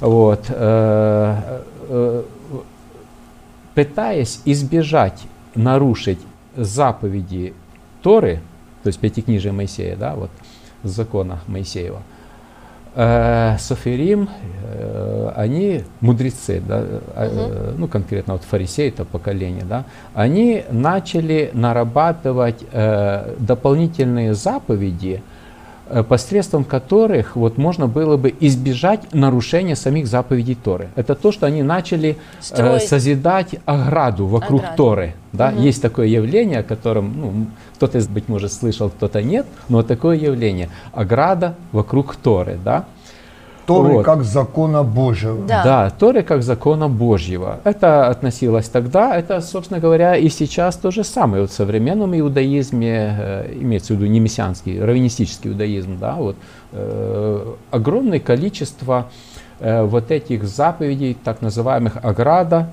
Вот, 0.00 0.46
э, 0.48 1.60
э, 1.88 2.22
пытаясь 3.74 4.40
избежать 4.44 5.20
нарушить 5.54 6.18
заповеди 6.56 7.54
Торы, 8.02 8.40
то 8.82 8.88
есть 8.88 8.98
пятикнижия 8.98 9.52
Моисея, 9.52 9.96
да, 9.96 10.14
вот 10.14 10.30
закона 10.82 11.40
Моисеева, 11.46 11.98
э, 11.98 12.13
Софирим, 13.58 14.28
э, 14.62 15.32
они 15.34 15.82
мудрецы, 16.00 16.60
да, 16.60 16.84
э, 17.16 17.74
ну 17.76 17.88
конкретно 17.88 18.34
вот 18.34 18.44
фарисеи, 18.44 18.88
это 18.88 19.04
поколение, 19.04 19.64
да, 19.64 19.84
они 20.14 20.64
начали 20.70 21.50
нарабатывать 21.54 22.64
э, 22.70 23.34
дополнительные 23.38 24.34
заповеди, 24.34 25.22
э, 25.22 25.43
посредством 26.08 26.64
которых 26.64 27.36
вот 27.36 27.58
можно 27.58 27.86
было 27.86 28.16
бы 28.16 28.34
избежать 28.40 29.12
нарушения 29.12 29.76
самих 29.76 30.06
заповедей 30.06 30.54
Торы. 30.54 30.88
Это 30.96 31.14
то, 31.14 31.30
что 31.30 31.46
они 31.46 31.62
начали 31.62 32.10
э, 32.10 32.42
Строить. 32.42 32.82
созидать 32.88 33.56
ограду 33.66 34.26
вокруг 34.26 34.60
Ограду. 34.60 34.76
Торы. 34.76 35.14
Да? 35.32 35.50
Есть 35.50 35.82
такое 35.82 36.06
явление, 36.06 36.60
о 36.60 36.62
котором 36.62 37.20
ну, 37.20 37.46
кто-то, 37.76 38.00
быть 38.08 38.28
может, 38.28 38.52
слышал, 38.52 38.88
кто-то 38.88 39.22
нет, 39.22 39.46
но 39.68 39.78
вот 39.78 39.86
такое 39.86 40.16
явление. 40.16 40.70
Ограда 40.92 41.54
вокруг 41.72 42.16
Торы. 42.16 42.58
Да? 42.64 42.86
Торы 43.66 43.94
Вот. 43.94 44.04
как 44.04 44.24
закона 44.24 44.82
Божьего. 44.82 45.46
Да. 45.46 45.90
Торы 45.98 46.22
как 46.22 46.42
закона 46.42 46.88
Божьего. 46.88 47.60
Это 47.64 48.08
относилось 48.08 48.68
тогда, 48.68 49.16
это, 49.16 49.40
собственно 49.40 49.80
говоря, 49.80 50.16
и 50.16 50.28
сейчас 50.28 50.76
то 50.76 50.90
же 50.90 51.04
самое. 51.04 51.42
Вот 51.42 51.50
в 51.50 51.54
современном 51.54 52.18
иудаизме, 52.18 53.16
э, 53.18 53.52
имеется 53.60 53.94
в 53.94 53.96
виду 53.96 54.06
не 54.06 54.20
мессианский, 54.20 54.80
раввинистический 54.80 55.50
иудаизм, 55.50 55.98
да, 55.98 56.14
вот, 56.14 56.36
э, 56.72 57.54
огромное 57.70 58.20
количество 58.20 59.06
э, 59.60 59.82
вот 59.82 60.10
этих 60.10 60.44
заповедей, 60.44 61.14
так 61.14 61.40
называемых 61.40 61.98
ограда, 62.02 62.70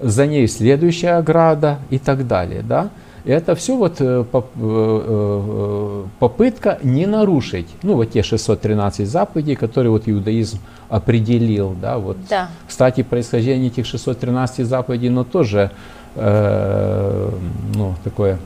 за 0.00 0.26
ней 0.26 0.46
следующая 0.46 1.18
ограда 1.18 1.78
и 1.90 1.98
так 1.98 2.26
далее, 2.26 2.62
да. 2.62 2.88
Это 3.28 3.54
все 3.54 3.76
вот 3.76 4.00
э, 4.00 4.24
э, 4.32 4.42
э, 4.56 6.04
попытка 6.18 6.78
не 6.82 7.04
нарушить, 7.04 7.66
ну 7.82 7.96
вот 7.96 8.12
те 8.12 8.22
613 8.22 9.06
заповедей, 9.06 9.54
которые 9.54 9.90
вот 9.90 10.04
иудаизм 10.06 10.60
определил, 10.88 11.76
да, 11.78 11.98
вот. 11.98 12.16
Да. 12.30 12.48
Кстати, 12.66 13.02
происхождение 13.02 13.66
этих 13.66 13.84
613 13.84 14.66
заповедей, 14.66 15.10
но 15.10 15.24
тоже, 15.24 15.70
э, 16.14 17.30
ну, 17.74 17.94
такое, 18.02 18.38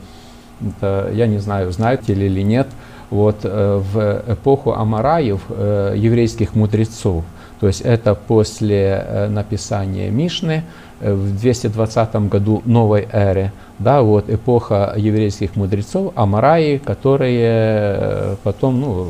это, 0.61 1.13
я 1.15 1.29
не 1.29 1.39
знаю, 1.39 1.71
знаете 1.71 2.15
ли 2.15 2.27
или 2.27 2.43
нет, 2.43 2.67
вот 3.11 3.37
э, 3.45 3.81
в 3.93 4.33
эпоху 4.33 4.73
Амараев, 4.73 5.43
э, 5.49 5.95
еврейских 5.97 6.57
мудрецов, 6.57 7.23
то 7.63 7.69
есть 7.69 7.83
это 7.83 8.17
после 8.17 9.05
э, 9.07 9.29
написания 9.29 10.11
Мишны 10.11 10.65
э, 10.99 11.15
в 11.15 11.39
220 11.41 12.29
году 12.29 12.61
новой 12.65 13.07
эры, 13.13 13.53
да, 13.79 14.03
вот 14.03 14.29
эпоха 14.29 14.95
еврейских 14.97 15.55
мудрецов, 15.55 16.13
Амараи, 16.17 16.79
которые 16.79 17.47
э, 17.47 18.37
потом 18.43 18.81
ну, 18.81 19.09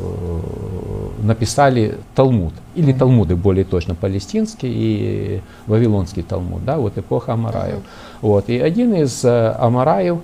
написали 1.23 1.97
Талмуд, 2.13 2.53
или 2.75 2.93
Талмуды 2.93 3.35
более 3.35 3.65
точно, 3.65 3.95
палестинский 3.95 4.69
и 4.71 5.41
вавилонский 5.65 6.21
Талмуд, 6.21 6.63
да, 6.63 6.77
вот 6.77 6.95
эпоха 6.95 7.33
Амараев. 7.33 7.79
Вот, 8.21 8.49
и 8.49 8.59
один 8.59 8.93
из 8.93 9.25
Амараев, 9.25 10.19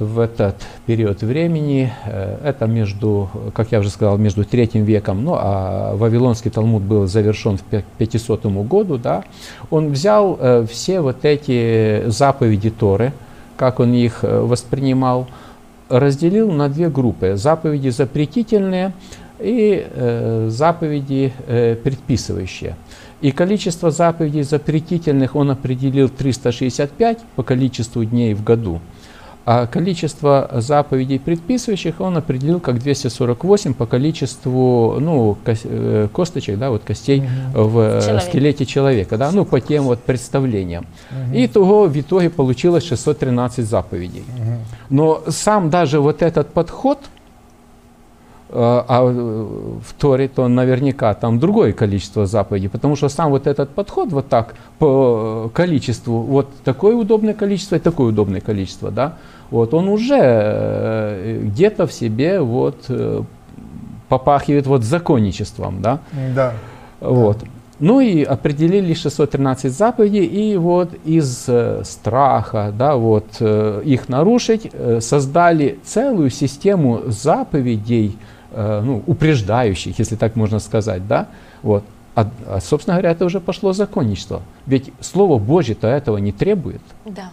в 0.00 0.18
этот 0.18 0.56
период 0.86 1.22
времени, 1.22 1.92
э, 2.04 2.38
это 2.42 2.66
между, 2.66 3.30
как 3.54 3.70
я 3.70 3.78
уже 3.78 3.90
сказал, 3.90 4.18
между 4.18 4.44
третьим 4.44 4.84
веком, 4.84 5.24
ну 5.24 5.36
а 5.38 5.94
Вавилонский 5.94 6.50
Талмуд 6.50 6.82
был 6.82 7.06
завершен 7.06 7.58
в 7.58 7.62
пя- 7.70 7.84
500 7.98 8.46
году, 8.66 8.98
да, 8.98 9.22
он 9.70 9.92
взял 9.92 10.36
э, 10.40 10.66
все 10.68 11.00
вот 11.00 11.24
эти 11.24 12.08
заповеди 12.08 12.70
Торы, 12.70 13.12
как 13.56 13.78
он 13.78 13.94
их 13.94 14.18
э, 14.22 14.40
воспринимал, 14.40 15.28
разделил 15.88 16.50
на 16.50 16.68
две 16.68 16.88
группы. 16.88 17.36
Заповеди 17.36 17.90
запретительные 17.90 18.92
и 19.38 19.86
э, 19.88 20.48
заповеди 20.50 21.32
э, 21.46 21.76
предписывающие. 21.76 22.74
И 23.20 23.32
количество 23.32 23.90
заповедей 23.90 24.42
запретительных 24.42 25.34
он 25.36 25.50
определил 25.50 26.08
365 26.08 27.18
по 27.36 27.42
количеству 27.42 28.04
дней 28.04 28.34
в 28.34 28.44
году. 28.44 28.80
А 29.48 29.68
количество 29.68 30.50
заповедей 30.54 31.20
предписывающих 31.20 32.00
он 32.00 32.16
определил 32.16 32.58
как 32.58 32.80
248 32.80 33.74
по 33.74 33.86
количеству 33.86 34.96
ну, 34.98 35.38
э, 35.46 36.08
косточек, 36.12 36.58
да, 36.58 36.70
вот 36.70 36.82
костей 36.82 37.22
в 37.54 37.78
э, 37.78 38.00
Человека. 38.00 38.26
скелете 38.26 38.66
человека, 38.66 39.16
да, 39.16 39.30
ну, 39.30 39.44
по 39.44 39.60
тем 39.60 39.84
вот 39.84 40.00
представлениям. 40.00 40.84
И 41.32 41.46
того 41.46 41.86
в 41.86 41.96
итоге 41.96 42.28
получилось 42.28 42.82
613 42.88 43.64
заповедей. 43.64 44.24
Но 44.90 45.22
сам 45.28 45.70
даже 45.70 46.00
вот 46.00 46.22
этот 46.22 46.48
подход, 46.48 46.98
а 48.48 49.02
э, 49.02 49.12
в 49.12 49.92
Торе 49.98 50.28
то 50.28 50.46
наверняка 50.46 51.14
там 51.14 51.40
другое 51.40 51.72
количество 51.72 52.26
заповедей, 52.26 52.68
потому 52.68 52.94
что 52.94 53.08
сам 53.08 53.30
вот 53.30 53.46
этот 53.46 53.70
подход 53.70 54.12
вот 54.12 54.28
так 54.28 54.54
по 54.78 55.50
количеству, 55.52 56.20
вот 56.20 56.48
такое 56.62 56.94
удобное 56.94 57.34
количество 57.34 57.76
и 57.76 57.78
такое 57.80 58.08
удобное 58.08 58.40
количество, 58.40 58.90
да, 58.90 59.14
вот 59.50 59.74
он 59.74 59.88
уже 59.88 60.18
э, 60.20 61.40
где-то 61.42 61.86
в 61.88 61.92
себе 61.92 62.40
вот 62.40 62.84
э, 62.88 63.22
попахивает 64.08 64.66
вот 64.66 64.84
законничеством, 64.84 65.82
да, 65.82 65.98
Да. 66.34 66.52
вот. 67.00 67.38
Ну 67.78 68.00
и 68.00 68.22
определили 68.22 68.94
613 68.94 69.70
заповедей, 69.70 70.24
и 70.24 70.56
вот 70.56 70.94
из 71.04 71.44
э, 71.46 71.82
страха, 71.84 72.72
да, 72.72 72.96
вот, 72.96 73.26
э, 73.40 73.82
их 73.84 74.08
нарушить, 74.08 74.70
э, 74.72 75.00
создали 75.02 75.78
целую 75.84 76.30
систему 76.30 77.02
заповедей, 77.08 78.16
э, 78.18 78.35
ну, 78.82 79.02
упреждающих, 79.06 79.98
если 79.98 80.16
так 80.16 80.36
можно 80.36 80.58
сказать, 80.58 81.06
да, 81.06 81.28
вот. 81.62 81.84
А, 82.14 82.30
а, 82.46 82.60
собственно 82.60 82.94
говоря, 82.94 83.10
это 83.10 83.26
уже 83.26 83.40
пошло 83.40 83.74
законничество. 83.74 84.40
Ведь 84.64 84.90
Слово 85.00 85.38
Божье-то 85.38 85.86
этого 85.86 86.16
не 86.16 86.32
требует. 86.32 86.80
Да. 87.04 87.28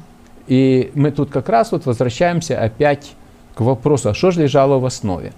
И 0.47 0.91
мы 0.93 1.11
тут 1.11 1.29
как 1.29 1.47
раз 1.47 1.71
вот 1.71 1.85
возвращаемся 1.85 2.59
опять 2.59 3.13
к 3.55 3.61
вопросу, 3.61 4.09
а 4.09 4.13
что 4.13 4.31
же 4.31 4.41
лежало 4.41 4.79
в 4.79 4.85
основе. 4.85 5.31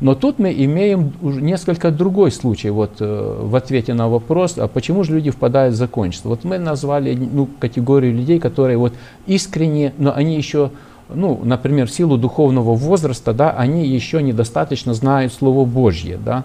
Но 0.00 0.14
тут 0.14 0.38
мы 0.38 0.52
имеем 0.52 1.12
уже 1.22 1.40
несколько 1.40 1.90
другой 1.90 2.32
случай 2.32 2.70
вот, 2.70 2.96
э, 3.00 3.38
в 3.40 3.54
ответе 3.54 3.94
на 3.94 4.08
вопрос, 4.08 4.58
а 4.58 4.66
почему 4.66 5.04
же 5.04 5.14
люди 5.14 5.30
впадают 5.30 5.74
в 5.74 5.78
закончество. 5.78 6.30
Вот 6.30 6.44
мы 6.44 6.58
назвали 6.58 7.14
ну, 7.14 7.48
категорию 7.60 8.14
людей, 8.14 8.40
которые 8.40 8.78
вот 8.78 8.94
искренне, 9.26 9.92
но 9.98 10.12
они 10.12 10.36
еще, 10.36 10.70
ну, 11.14 11.40
например, 11.42 11.86
в 11.86 11.90
силу 11.90 12.16
духовного 12.16 12.74
возраста, 12.74 13.32
да, 13.32 13.50
они 13.50 13.86
еще 13.86 14.22
недостаточно 14.22 14.94
знают 14.94 15.32
Слово 15.32 15.64
Божье. 15.64 16.18
Да? 16.24 16.44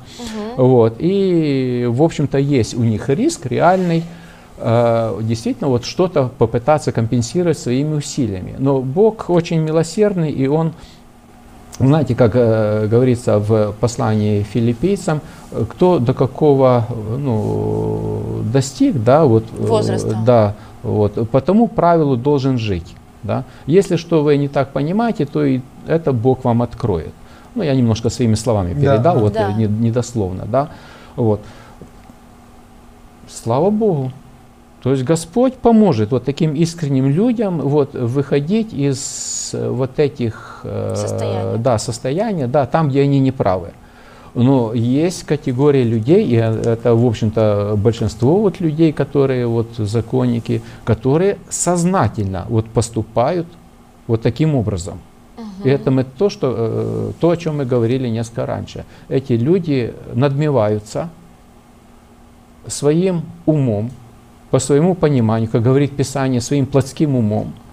Вот. 0.57 0.95
И, 0.99 1.87
в 1.89 2.01
общем-то, 2.01 2.37
есть 2.37 2.73
у 2.75 2.83
них 2.83 3.09
риск 3.09 3.45
реальный, 3.45 4.03
э, 4.57 5.19
действительно 5.21 5.69
вот 5.69 5.85
что-то 5.85 6.29
попытаться 6.37 6.91
компенсировать 6.91 7.59
своими 7.59 7.95
усилиями. 7.95 8.55
Но 8.57 8.81
Бог 8.81 9.29
очень 9.29 9.59
милосердный, 9.59 10.31
и 10.31 10.47
Он, 10.47 10.73
знаете, 11.79 12.15
как 12.15 12.31
э, 12.35 12.87
говорится 12.87 13.39
в 13.39 13.73
послании 13.79 14.43
филиппийцам, 14.43 15.21
кто 15.69 15.99
до 15.99 16.13
какого 16.13 16.87
ну, 17.17 18.41
достиг, 18.51 19.03
да, 19.03 19.25
вот, 19.25 19.43
э, 19.57 19.65
Возраста. 19.65 20.17
да, 20.25 20.55
вот, 20.83 21.29
по 21.29 21.41
тому 21.41 21.67
правилу 21.67 22.17
должен 22.17 22.57
жить. 22.57 22.95
Да? 23.27 23.43
Если 23.67 23.97
что 23.97 24.23
вы 24.23 24.37
не 24.37 24.47
так 24.47 24.69
понимаете, 24.73 25.25
то 25.25 25.43
и 25.45 25.59
это 25.87 26.13
Бог 26.13 26.43
вам 26.45 26.61
откроет. 26.61 27.11
Ну, 27.55 27.63
я 27.63 27.75
немножко 27.75 28.09
своими 28.09 28.35
словами 28.35 28.73
Да. 28.73 28.79
передал, 28.93 29.19
вот 29.19 29.33
Да. 29.33 29.49
э, 29.51 29.53
не- 29.53 29.87
недословно, 29.87 30.45
да. 30.45 30.69
Вот. 31.15 31.41
Слава 33.29 33.69
Богу. 33.69 34.11
То 34.83 34.91
есть 34.91 35.03
Господь 35.03 35.55
поможет 35.55 36.11
вот 36.11 36.23
таким 36.23 36.53
искренним 36.53 37.07
людям 37.09 37.59
вот, 37.59 37.93
выходить 37.93 38.73
из 38.73 39.51
э, 39.53 39.69
вот 39.69 39.99
этих 39.99 40.61
э, 40.63 40.93
Состояний. 40.95 41.57
да, 41.59 41.77
состояния, 41.77 42.47
да, 42.47 42.65
там, 42.65 42.89
где 42.89 43.01
они 43.01 43.19
неправы. 43.19 43.71
Но 44.37 44.71
есть 44.73 45.23
категория 45.23 45.83
людей, 45.83 46.23
и 46.27 46.35
это, 46.35 46.93
в 46.93 47.05
общем-то, 47.05 47.73
большинство 47.75 48.39
вот 48.39 48.59
людей, 48.59 48.93
которые 48.93 49.47
вот 49.47 49.69
законники, 49.77 50.61
которые 50.85 51.39
сознательно 51.49 52.45
вот 52.47 52.65
поступают 52.67 53.47
вот 54.05 54.21
таким 54.21 54.53
образом. 54.53 54.99
И 55.63 55.69
это 55.69 55.89
мы 55.89 56.03
то, 56.03 56.29
что, 56.29 56.53
э, 56.55 57.11
то, 57.19 57.31
о 57.31 57.37
чем 57.37 57.57
мы 57.57 57.65
говорили 57.65 58.07
несколько 58.09 58.45
раньше. 58.45 58.85
Эти 59.09 59.33
люди 59.33 59.95
надмеваются 60.13 61.09
своим 62.67 63.23
умом, 63.47 63.89
по 64.51 64.59
своему 64.59 64.93
пониманию, 64.93 65.49
как 65.49 65.63
говорит 65.63 65.95
Писание, 65.95 66.41
своим 66.41 66.67
плотским 66.67 67.15
умом, 67.15 67.47
э, 67.47 67.66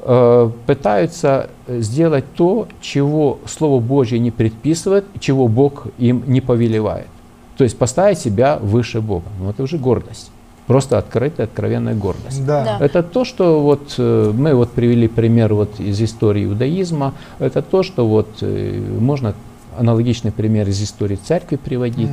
пытаются 0.00 1.50
сделать 1.66 2.24
то, 2.34 2.68
чего 2.80 3.38
Слово 3.46 3.80
Божье 3.80 4.18
не 4.18 4.30
предписывает, 4.30 5.04
чего 5.18 5.48
Бог 5.48 5.88
им 5.98 6.22
не 6.26 6.40
повелевает. 6.40 7.08
То 7.56 7.64
есть 7.64 7.76
поставить 7.76 8.18
себя 8.20 8.56
выше 8.62 9.00
Бога. 9.00 9.26
Ну, 9.40 9.50
это 9.50 9.64
уже 9.64 9.76
гордость. 9.76 10.30
Просто 10.68 10.98
открытая, 10.98 11.46
откровенная 11.46 11.94
гордость. 11.94 12.44
Да. 12.46 12.62
Да. 12.78 12.84
Это 12.84 13.02
то, 13.02 13.24
что 13.24 13.60
вот 13.60 13.94
э, 13.98 14.32
мы 14.34 14.54
вот 14.54 14.70
привели 14.70 15.08
пример 15.08 15.54
вот 15.54 15.80
из 15.80 16.00
истории 16.00 16.44
иудаизма. 16.44 17.14
Это 17.38 17.62
то, 17.62 17.82
что 17.82 18.06
вот 18.06 18.28
э, 18.42 18.80
можно 19.00 19.34
аналогичный 19.76 20.30
пример 20.30 20.68
из 20.68 20.82
истории 20.82 21.16
церкви 21.16 21.56
приводить. 21.56 22.10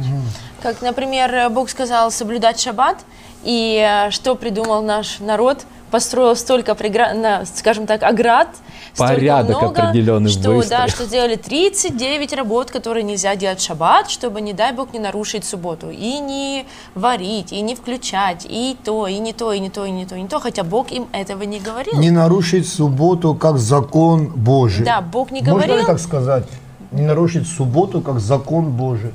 Как, 0.61 0.81
например, 0.81 1.49
Бог 1.49 1.69
сказал 1.69 2.11
соблюдать 2.11 2.59
шаббат, 2.59 2.97
и 3.43 3.77
э, 3.85 4.09
что 4.11 4.35
придумал 4.35 4.81
наш 4.81 5.19
народ? 5.19 5.65
Построил 5.99 6.35
столько, 6.35 6.73
прегра- 6.73 7.13
на, 7.13 7.45
скажем 7.45 7.87
так, 7.87 8.03
оград, 8.03 8.49
Порядок 8.97 9.61
много, 9.61 9.81
определенный 9.83 10.29
что, 10.29 10.51
выстроил. 10.51 10.81
да, 10.81 10.87
что 10.89 11.05
сделали 11.05 11.37
39 11.37 12.33
работ, 12.33 12.69
которые 12.69 13.03
нельзя 13.03 13.37
делать 13.37 13.61
в 13.61 13.65
шаббат, 13.65 14.09
чтобы, 14.09 14.41
не 14.41 14.51
дай 14.51 14.73
Бог, 14.73 14.91
не 14.91 14.99
нарушить 14.99 15.45
субботу. 15.45 15.89
И 15.89 16.19
не 16.19 16.65
варить, 16.95 17.53
и 17.53 17.61
не 17.61 17.75
включать, 17.75 18.45
и 18.45 18.75
то, 18.83 19.07
и 19.07 19.19
не 19.19 19.31
то, 19.31 19.53
и 19.53 19.59
не 19.61 19.69
то, 19.69 19.85
и 19.85 19.91
не 19.91 20.05
то, 20.05 20.15
и 20.15 20.21
не 20.23 20.27
то, 20.27 20.41
хотя 20.41 20.65
Бог 20.65 20.91
им 20.91 21.07
этого 21.13 21.43
не 21.43 21.61
говорил. 21.61 21.97
Не 21.97 22.11
нарушить 22.11 22.67
субботу 22.67 23.33
как 23.33 23.57
закон 23.57 24.25
Божий. 24.25 24.83
Да, 24.83 24.99
Бог 24.99 25.31
не 25.31 25.39
Можно 25.39 25.53
говорил. 25.53 25.77
ли 25.77 25.85
так 25.85 25.99
сказать? 25.99 26.43
Не 26.91 27.03
нарушить 27.03 27.47
субботу 27.47 28.01
как 28.01 28.19
закон 28.19 28.71
Божий. 28.71 29.13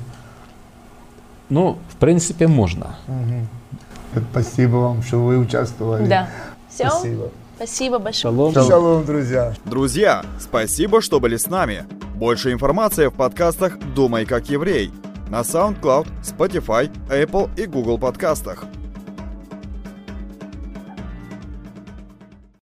Ну, 1.49 1.77
в 1.89 1.95
принципе, 1.97 2.47
можно. 2.47 2.95
Спасибо 4.31 4.75
вам, 4.77 5.03
что 5.03 5.19
вы 5.23 5.37
участвовали. 5.37 6.05
Да. 6.05 6.27
Все? 6.89 6.99
Спасибо. 6.99 7.29
Спасибо 7.55 7.99
большое. 7.99 8.33
Шалом. 8.33 8.53
Шалом, 8.53 9.05
друзья. 9.05 9.53
Друзья, 9.65 10.25
спасибо, 10.39 11.01
что 11.01 11.19
были 11.19 11.37
с 11.37 11.47
нами. 11.47 11.85
Больше 12.15 12.51
информации 12.51 13.07
в 13.07 13.13
подкастах 13.13 13.77
«Думай 13.95 14.25
как 14.25 14.49
еврей» 14.49 14.91
на 15.29 15.41
SoundCloud, 15.41 16.07
Spotify, 16.23 16.91
Apple 17.09 17.49
и 17.57 17.65
Google 17.65 17.97
подкастах. 17.97 18.65